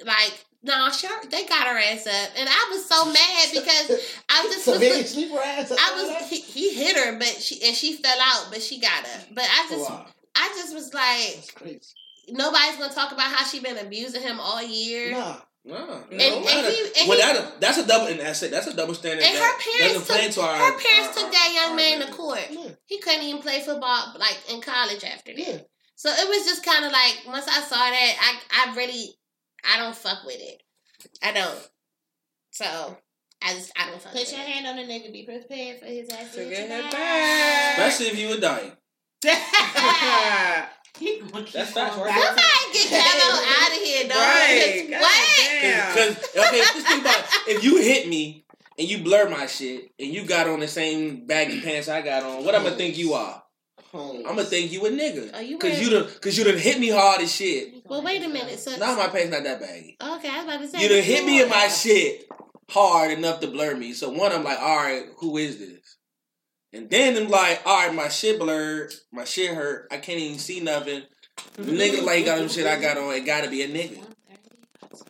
[0.05, 2.31] Like, nah, sure, they got her ass up.
[2.37, 5.71] And I was so mad because I just so was he didn't sleep her ass.
[5.73, 9.05] I was he, he hit her, but she and she fell out, but she got
[9.05, 9.23] up.
[9.35, 10.07] But I Oh, just Wow.
[10.37, 11.81] I just was like,
[12.29, 15.13] nobody's gonna talk about how she been abusing him all year.
[15.13, 15.37] Nah.
[15.63, 15.77] Nah,
[16.11, 18.51] And- no and he- and well, he- that a, that's a double, and that's it.
[18.51, 19.23] That's a double standard.
[19.23, 21.77] And that her parents play took into our, her parents our- took that young our
[21.77, 22.47] man to court.
[22.49, 22.71] Yeah.
[22.87, 25.39] He couldn't even play football like in college after that.
[25.39, 25.59] Yeah.
[25.97, 29.15] So it was just kind of like once I saw that, I I really
[29.65, 30.63] I don't fuck with it.
[31.23, 31.69] I don't.
[32.51, 32.65] So
[33.43, 34.47] I just I don't fuck Put with your it.
[34.47, 35.13] hand on the nigga.
[35.13, 37.79] Be prepared for his ass To to get hit her back.
[37.79, 38.73] Especially if you were dying.
[40.99, 42.21] He gonna keep That's facts, going right?
[42.23, 43.31] Somebody get Kello
[43.63, 44.17] out of here, dog.
[44.19, 44.89] Right.
[44.91, 45.95] 'Cause God What?
[45.95, 47.25] Because okay, just think about it.
[47.57, 48.45] if you hit me
[48.79, 52.25] and you blur my shit and you got on the same baggy pants I got
[52.25, 53.43] on, what I'm gonna think you are?
[53.93, 54.19] Home.
[54.19, 55.35] I'm gonna think you a nigga.
[55.35, 57.80] Are you Cause wearing- you done, cause you done hit me hard as shit.
[57.91, 58.61] Well, wait a minute.
[58.61, 59.97] So Now my pants not that baggy.
[60.01, 62.29] okay, I was about to say You done hit me in my uh, shit
[62.71, 63.95] hard enough to blur me.
[63.95, 65.97] So one, I'm like, all right, who is this?
[66.73, 70.39] And then I'm like, all right, my shit blurred, my shit hurt, I can't even
[70.39, 71.03] see nothing.
[71.57, 74.01] The nigga like got them shit I got on, it gotta be a nigga.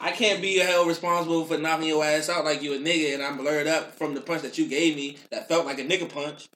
[0.01, 3.23] I can't be held responsible for knocking your ass out like you a nigga and
[3.23, 6.11] I'm blurred up from the punch that you gave me that felt like a nigga
[6.11, 6.49] punch.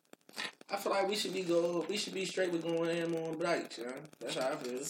[0.71, 1.85] I feel like we should be go.
[1.87, 3.93] We should be straight with going ham on dykes, yeah.
[4.21, 4.81] That's how I feel.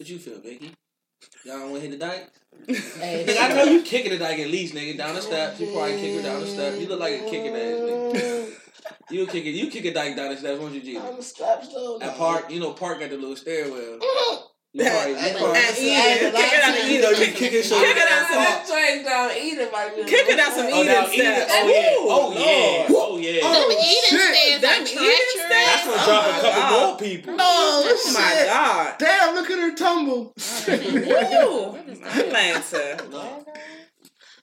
[0.00, 0.72] What you feel, Vicky?
[1.44, 2.30] Y'all want to hit the dyke?
[2.66, 4.96] Hey, Nigga, I know you kicking the dyke at least, nigga.
[4.96, 5.60] Down the steps.
[5.60, 6.78] You probably kick her down the steps.
[6.78, 8.50] You look like a kicking ass nigga.
[9.10, 9.50] You kick it.
[9.50, 10.96] You kick a dyke down the steps, won't you, G?
[10.96, 12.00] On the steps though.
[12.00, 13.98] At Park, you know, Park got the little stairwell.
[14.72, 16.30] You probably, you Hey, probably, And That's- Eden.
[16.30, 17.20] Kick it out of that's- you know, Eden.
[17.28, 19.04] you kicking so Kick it out some Park.
[19.04, 20.04] Down Eden might be.
[20.04, 21.46] Kick it out some Oh, Eden now Eden.
[21.50, 21.96] Oh yeah.
[21.98, 22.86] Oh yeah.
[22.88, 23.10] Lord.
[23.10, 23.40] Oh yeah.
[23.42, 24.20] Oh, Them Eden shit.
[24.20, 25.32] stairs Them Eden treacherous.
[25.32, 25.50] stairs?
[25.50, 26.88] That's gonna Oh drop a oh, couple God.
[26.88, 27.36] more people.
[27.40, 28.94] Oh, Oh my god.
[29.00, 30.34] Damn, look at her tumble.
[30.68, 31.76] Woo.
[32.04, 33.44] Atlanta.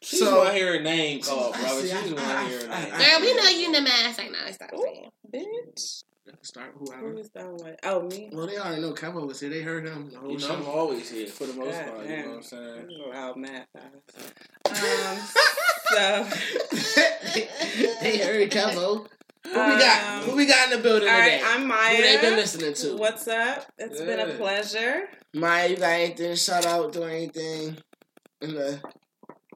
[0.01, 1.81] She So- want to hear her name called, brother.
[1.81, 2.89] She just want to hear her name.
[2.91, 4.17] Girl, we know you in the mask.
[4.19, 5.09] Like, nah, stop saying.
[5.33, 6.03] Bitch.
[6.41, 7.19] Start Who whoever.
[7.19, 7.75] is that one?
[7.83, 8.29] Oh, me.
[8.31, 9.49] Well, they already know Capo was here.
[9.49, 12.07] They heard him the whole You know, I'm always here for the most God part.
[12.07, 12.89] You know what I'm saying?
[13.13, 13.67] Loud math.
[14.67, 15.17] Um,
[15.93, 16.27] so.
[18.01, 19.05] they heard Capo.
[19.43, 20.23] Who we got?
[20.23, 21.41] Um, Who we got in the building All today?
[21.41, 21.95] right, I'm Maya.
[21.95, 22.97] Who they been listening to?
[22.97, 23.65] What's up?
[23.77, 25.07] It's been a pleasure.
[25.33, 26.35] Maya, you got anything?
[26.35, 27.77] Shout out, do anything
[28.41, 28.81] in the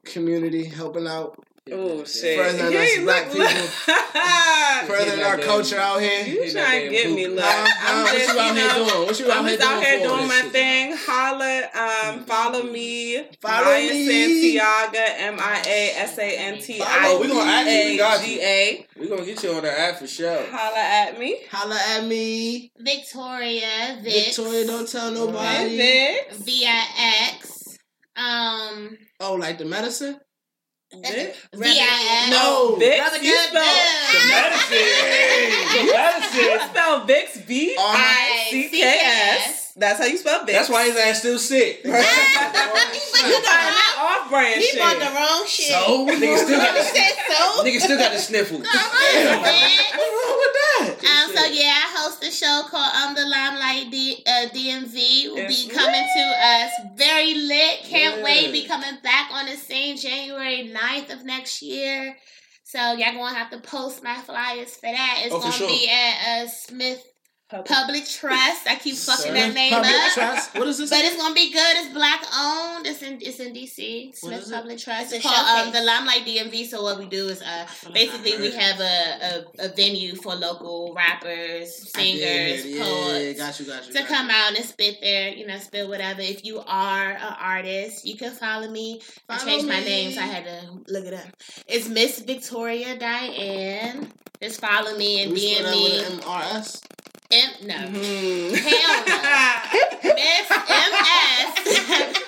[0.06, 1.36] community, helping out,
[1.70, 2.36] Oh shit!
[2.38, 3.44] Furthering You us black people.
[3.46, 6.26] look- furthering our damn- culture out here.
[6.26, 7.14] You Hit trying to get boot.
[7.14, 7.26] me?
[7.28, 7.66] Look, Huh?
[7.68, 7.92] Huh?
[7.94, 9.06] I'm what just, you out you here doing?
[9.06, 10.52] What you out I'm here just out doing here doing my Shit.
[10.52, 10.96] thing.
[10.98, 13.24] Holla, um, follow me.
[13.40, 14.06] Follow Maya me.
[14.08, 17.90] Santiago, M I A S A N T I We gonna act you.
[17.92, 18.84] We got you.
[19.00, 20.44] We going to get you on the app for sure.
[20.50, 21.38] Holla at me.
[21.48, 24.36] Holla at me, Victoria, Vix.
[24.36, 24.66] Victoria.
[24.66, 25.76] Don't tell nobody.
[25.76, 26.32] Vic.
[26.32, 27.78] V I X.
[28.16, 30.18] Um, Oh, like the medicine?
[30.92, 31.36] Vic.
[31.54, 32.30] V I X.
[32.30, 32.76] No.
[32.78, 33.00] Vic.
[33.00, 33.64] Rubber You dub spell,
[34.12, 34.78] The medicine.
[35.72, 36.68] The you medicine.
[36.68, 39.72] spell Vic's B I C K S.
[39.76, 40.58] That's how you spell Vic's.
[40.58, 41.80] That's why his ass still sick.
[41.84, 42.02] you got
[42.52, 42.68] that
[44.12, 44.78] off brand He shit.
[44.78, 45.66] bought the wrong shit.
[45.68, 46.06] So?
[46.10, 47.64] Nigga still got the, said so.
[47.64, 48.62] nigga still got the sniffles.
[48.66, 48.74] What's
[49.96, 50.94] wrong with that?
[51.04, 55.28] Um, so yeah, I host a show called Um the Limelight D- uh, DMV.
[55.28, 57.80] Will be It's coming to us very lit.
[57.84, 58.24] Can't Yeah.
[58.24, 58.52] wait.
[58.52, 62.16] Be coming back on the same January 9th of next year.
[62.64, 65.20] So y'all gonna have to post my flyers for that.
[65.24, 65.68] It's Oh, gonna sure.
[65.68, 67.02] be at uh, Smith
[67.52, 68.66] Public- Public Trust.
[68.66, 70.12] I keep fucking that name Public up.
[70.14, 70.54] Trust?
[70.54, 70.90] What is this?
[70.90, 71.76] But it's gonna be good.
[71.76, 72.86] It's black owned.
[72.86, 74.16] It's in it's in DC.
[74.16, 74.54] Smith is it?
[74.54, 75.12] Public Trust.
[75.12, 76.66] It's It's called um, the Limelight DMV.
[76.66, 80.94] So what we do is uh basically we have a, a, a venue for local
[80.94, 83.38] rappers, singers, hear poets.
[83.38, 83.92] Yeah, got you, got you.
[83.92, 84.34] to got come you.
[84.34, 86.20] out and spit there, you know, spit whatever.
[86.22, 89.00] If you are an artist, you can follow me.
[89.28, 91.26] I Follow changed my name, so I had to look it up.
[91.68, 94.10] It's Miss Victoria Diane.
[94.42, 95.82] Just follow me and We DM me.
[95.84, 96.82] with an MRS.
[97.32, 97.74] M- no.
[97.74, 98.54] Mhm.
[98.54, 99.22] Hell no.
[100.14, 101.78] Miss MS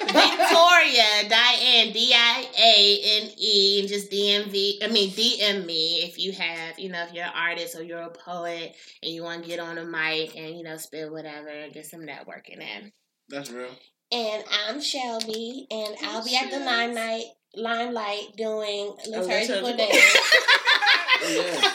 [0.01, 6.19] Victoria Diane D I A N E and just DMV I mean DM me if
[6.19, 9.43] you have you know if you're an artist or you're a poet and you want
[9.43, 12.93] to get on a mic and you know spit whatever get some networking in.
[13.29, 13.71] That's real.
[14.13, 17.25] And I'm Shelby, and I'll be at the limelight,
[17.57, 19.77] limelight doing liturgical liturgical.
[19.77, 20.17] dance.
[21.31, 21.73] yeah.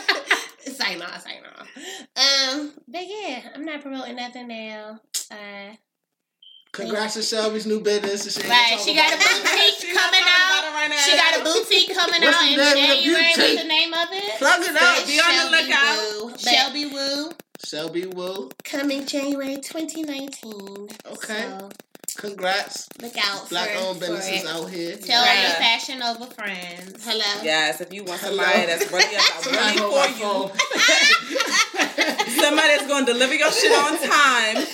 [0.66, 2.62] It's like no, it's like no.
[2.62, 5.00] Um, but yeah, I'm not promoting nothing now.
[5.32, 5.76] Uh,
[6.72, 8.36] Congrats to Shelby's new business.
[8.36, 8.48] shit.
[8.48, 10.60] Right, she got a boutique She's not coming talking out.
[10.60, 10.98] about it right now.
[10.98, 13.24] She got a boutique coming What's out in name of the January.
[13.36, 14.38] What's the name of it?
[14.38, 15.08] Plug it out.
[15.08, 15.98] Be on the Shelby lookout.
[16.22, 16.38] Woo.
[16.38, 17.32] Shelby Woo.
[17.66, 18.50] Shelby Woo.
[18.64, 20.88] coming January 2019.
[21.08, 21.48] Okay.
[21.50, 21.70] So
[22.20, 22.90] Congrats.
[23.02, 24.48] Look out Black for, owned businesses it.
[24.50, 24.98] out here.
[24.98, 25.42] Tell all Right.
[25.42, 27.02] your fashion over friends.
[27.06, 27.44] Hello.
[27.44, 28.44] Yes, if you want Hello.
[28.44, 30.52] somebody that's ready, Somebody ready hold for you, phone.
[32.44, 34.66] somebody that's going to deliver your shit on time.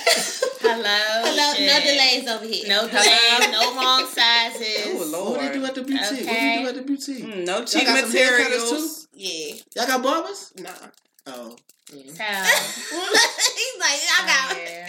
[0.66, 1.22] Hello.
[1.30, 2.68] hello, no delays over here.
[2.68, 3.52] No delays.
[3.52, 5.14] no wrong sizes.
[5.14, 6.26] Oh, What do you do at the boutique?
[6.28, 7.24] What do you do at the boutique?
[7.26, 9.08] Mm, no cheap got some haircutters materials.
[9.14, 10.52] Yeah, Y'all got barbers?
[10.58, 10.70] nah.
[11.28, 11.56] Oh.
[11.88, 14.88] So, He's like, I got yeah.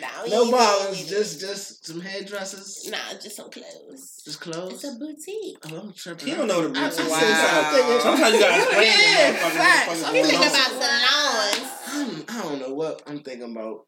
[0.00, 1.08] nah, No ain't barbers, doing it.
[1.08, 2.88] just just some hairdressers.
[2.88, 4.22] nah, just some clothes.
[4.24, 4.72] Just clothes.
[4.74, 5.58] It's a boutique.
[5.72, 6.28] Oh, I'm tripping.
[6.28, 7.04] He don't know the I- I boutique.
[7.06, 7.98] see Wow.
[8.02, 10.04] Sometimes you gotta explain Yeah, to facts.
[10.04, 11.70] I'm thinking about salons.
[11.88, 13.86] I'm, I don't know what I'm thinking about.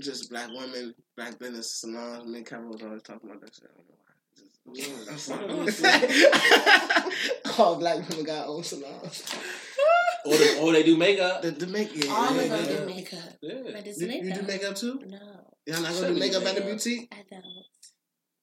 [0.00, 2.26] Just black women, black business salons.
[2.28, 3.70] Me and Kevin was always talking about that shit.
[3.70, 5.64] I don't know why.
[7.44, 9.22] Just- All black women got own salons.
[10.24, 11.42] Or they, or they do makeup.
[11.42, 12.78] The, the make yeah, All yeah, of them yeah.
[12.80, 13.18] do makeup.
[13.42, 13.54] Yeah.
[13.72, 15.00] But it's You, lit you do makeup too?
[15.06, 15.18] No,
[15.66, 17.08] Y'all not gonna do makeup at the boutique?
[17.12, 17.44] I don't.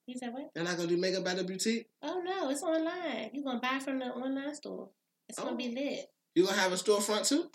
[0.07, 0.51] You said what?
[0.55, 1.88] You're not gonna do makeup at the boutique?
[2.01, 3.32] Oh no, it's online.
[3.34, 4.89] You're gonna buy from the online store.
[5.28, 5.45] It's Oh.
[5.45, 6.05] gonna be lit
[6.36, 7.49] You gonna have a storefront too?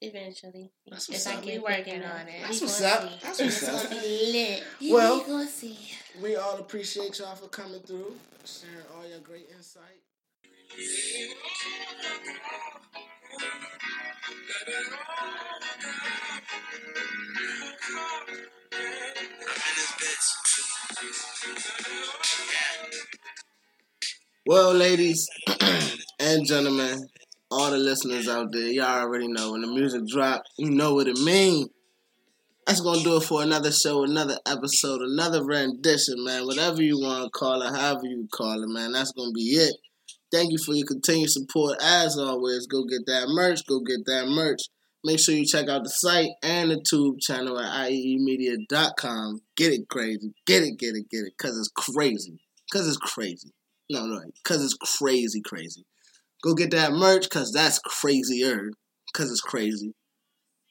[0.00, 0.72] eventually.
[0.86, 1.42] That's If what's I up.
[1.44, 2.42] get We working on it.
[2.42, 3.02] That's what's up.
[3.08, 3.18] see.
[3.22, 3.88] That's what's It's up.
[3.90, 4.62] gonna be lit.
[4.80, 5.78] You Well- gonna see.
[6.20, 10.02] We all appreciate y'all for coming through, sharing all your great insight.
[24.44, 25.28] Well, ladies
[26.20, 27.08] and gentlemen,
[27.50, 31.08] all the listeners out there, y'all already know when the music drop, you know what
[31.08, 31.68] it mean.
[32.66, 36.46] That's gonna do it for another show, another episode, another rendition, man.
[36.46, 38.92] Whatever you want to call it, however you call it, man.
[38.92, 39.74] That's gonna be it.
[40.32, 41.76] Thank you for your continued support.
[41.82, 43.66] As always, go get that merch.
[43.66, 44.62] Go get that merch.
[45.04, 49.42] Make sure you check out the site and the tube channel at iemedia.com.
[49.56, 50.32] Get it crazy.
[50.46, 51.34] Get it, get it, get it.
[51.38, 52.38] Cause it's crazy.
[52.72, 53.50] Cause it's crazy.
[53.90, 55.84] No, no, cause it's crazy, crazy.
[56.42, 58.70] Go get that merch, cause that's crazier.
[59.12, 59.92] Cause it's crazy.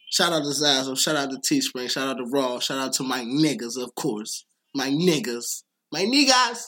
[0.10, 3.04] Shout out to Zazzle, shout out to Teespring, shout out to Raw, shout out to
[3.04, 4.46] my niggas, of course.
[4.74, 5.64] My niggas.
[5.92, 6.64] My niggas.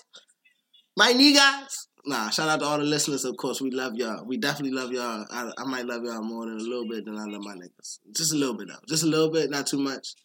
[0.95, 1.87] My niggas.
[2.05, 3.61] Nah, shout out to all the listeners, of course.
[3.61, 4.25] We love y'all.
[4.25, 5.25] We definitely love y'all.
[5.31, 7.99] I, I might love y'all more than a little bit than I love my niggas.
[8.15, 8.79] Just a little bit, though.
[8.89, 10.15] Just a little bit, not too much.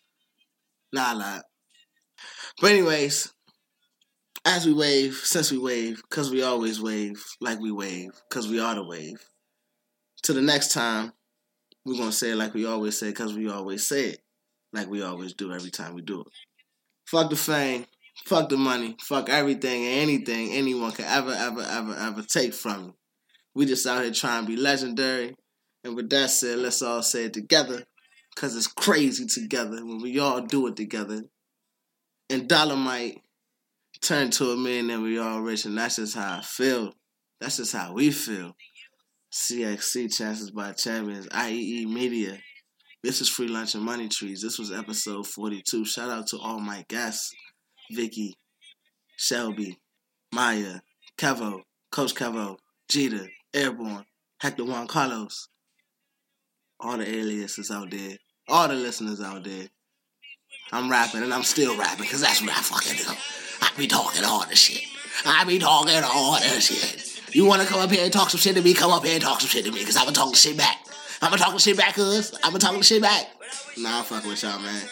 [0.93, 1.45] Nah, a lot.
[2.61, 3.33] But, anyways,
[4.45, 8.59] as we wave, since we wave, because we always wave like we wave, because we
[8.59, 9.21] are the wave.
[10.23, 11.13] Till the next time,
[11.85, 14.21] we're to say it like we always say, because we always say it
[14.73, 16.27] like we always do every time we do it.
[17.07, 17.87] Fuck the fame.
[18.25, 18.97] Fuck the money.
[19.01, 22.93] Fuck everything and anything anyone can ever, ever, ever, ever take from me.
[23.55, 25.35] We just out here trying to be legendary.
[25.85, 27.85] And with that said, let's all say it together.
[28.37, 31.23] Cause it's crazy together when we all do it together.
[32.31, 33.21] And Dolomite
[34.01, 36.93] turn to a man and we all rich, and that's just how I feel.
[37.41, 38.55] That's just how we feel.
[39.33, 42.39] CXC Chances by Champions, IEE Media.
[43.03, 44.41] This is Free Lunch and Money Trees.
[44.43, 45.85] This was episode 42.
[45.85, 47.33] Shout out to all my guests.
[47.91, 48.35] Vicky,
[49.17, 49.79] Shelby,
[50.33, 50.81] Maya,
[51.19, 52.57] Kevo, Coach Kevo,
[52.89, 54.05] Jeter, Airborne,
[54.41, 55.49] Hector Juan Carlos,
[56.81, 58.17] all the aliases out there,
[58.49, 59.67] all the listeners out there.
[60.71, 63.13] I'm rapping and I'm still rapping because that's what I fucking do.
[63.63, 64.83] I be talking all the shit.
[65.25, 67.35] I be talking all the shit.
[67.35, 68.75] You want to come up here and talk some shit to me?
[68.75, 70.57] Come up here and talk some shit to me because I'm going to talk shit
[70.57, 70.79] back.
[71.21, 72.33] I'm going to talk shit back, cuz.
[72.43, 73.27] I'm going to talk shit back.
[73.77, 74.83] Nah, I'm fucking with y'all, man.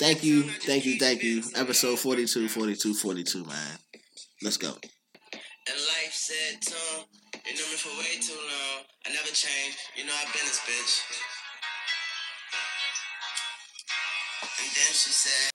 [0.00, 1.42] Thank you, thank you, thank you.
[1.54, 3.76] Episode 42, 42, 42, man.
[4.42, 4.68] Let's go.
[4.70, 7.04] And life said, Tom,
[7.44, 8.84] you knew me for way too long.
[9.06, 9.76] I never changed.
[9.96, 11.04] You know I've been this bitch.
[14.58, 15.49] And then she said,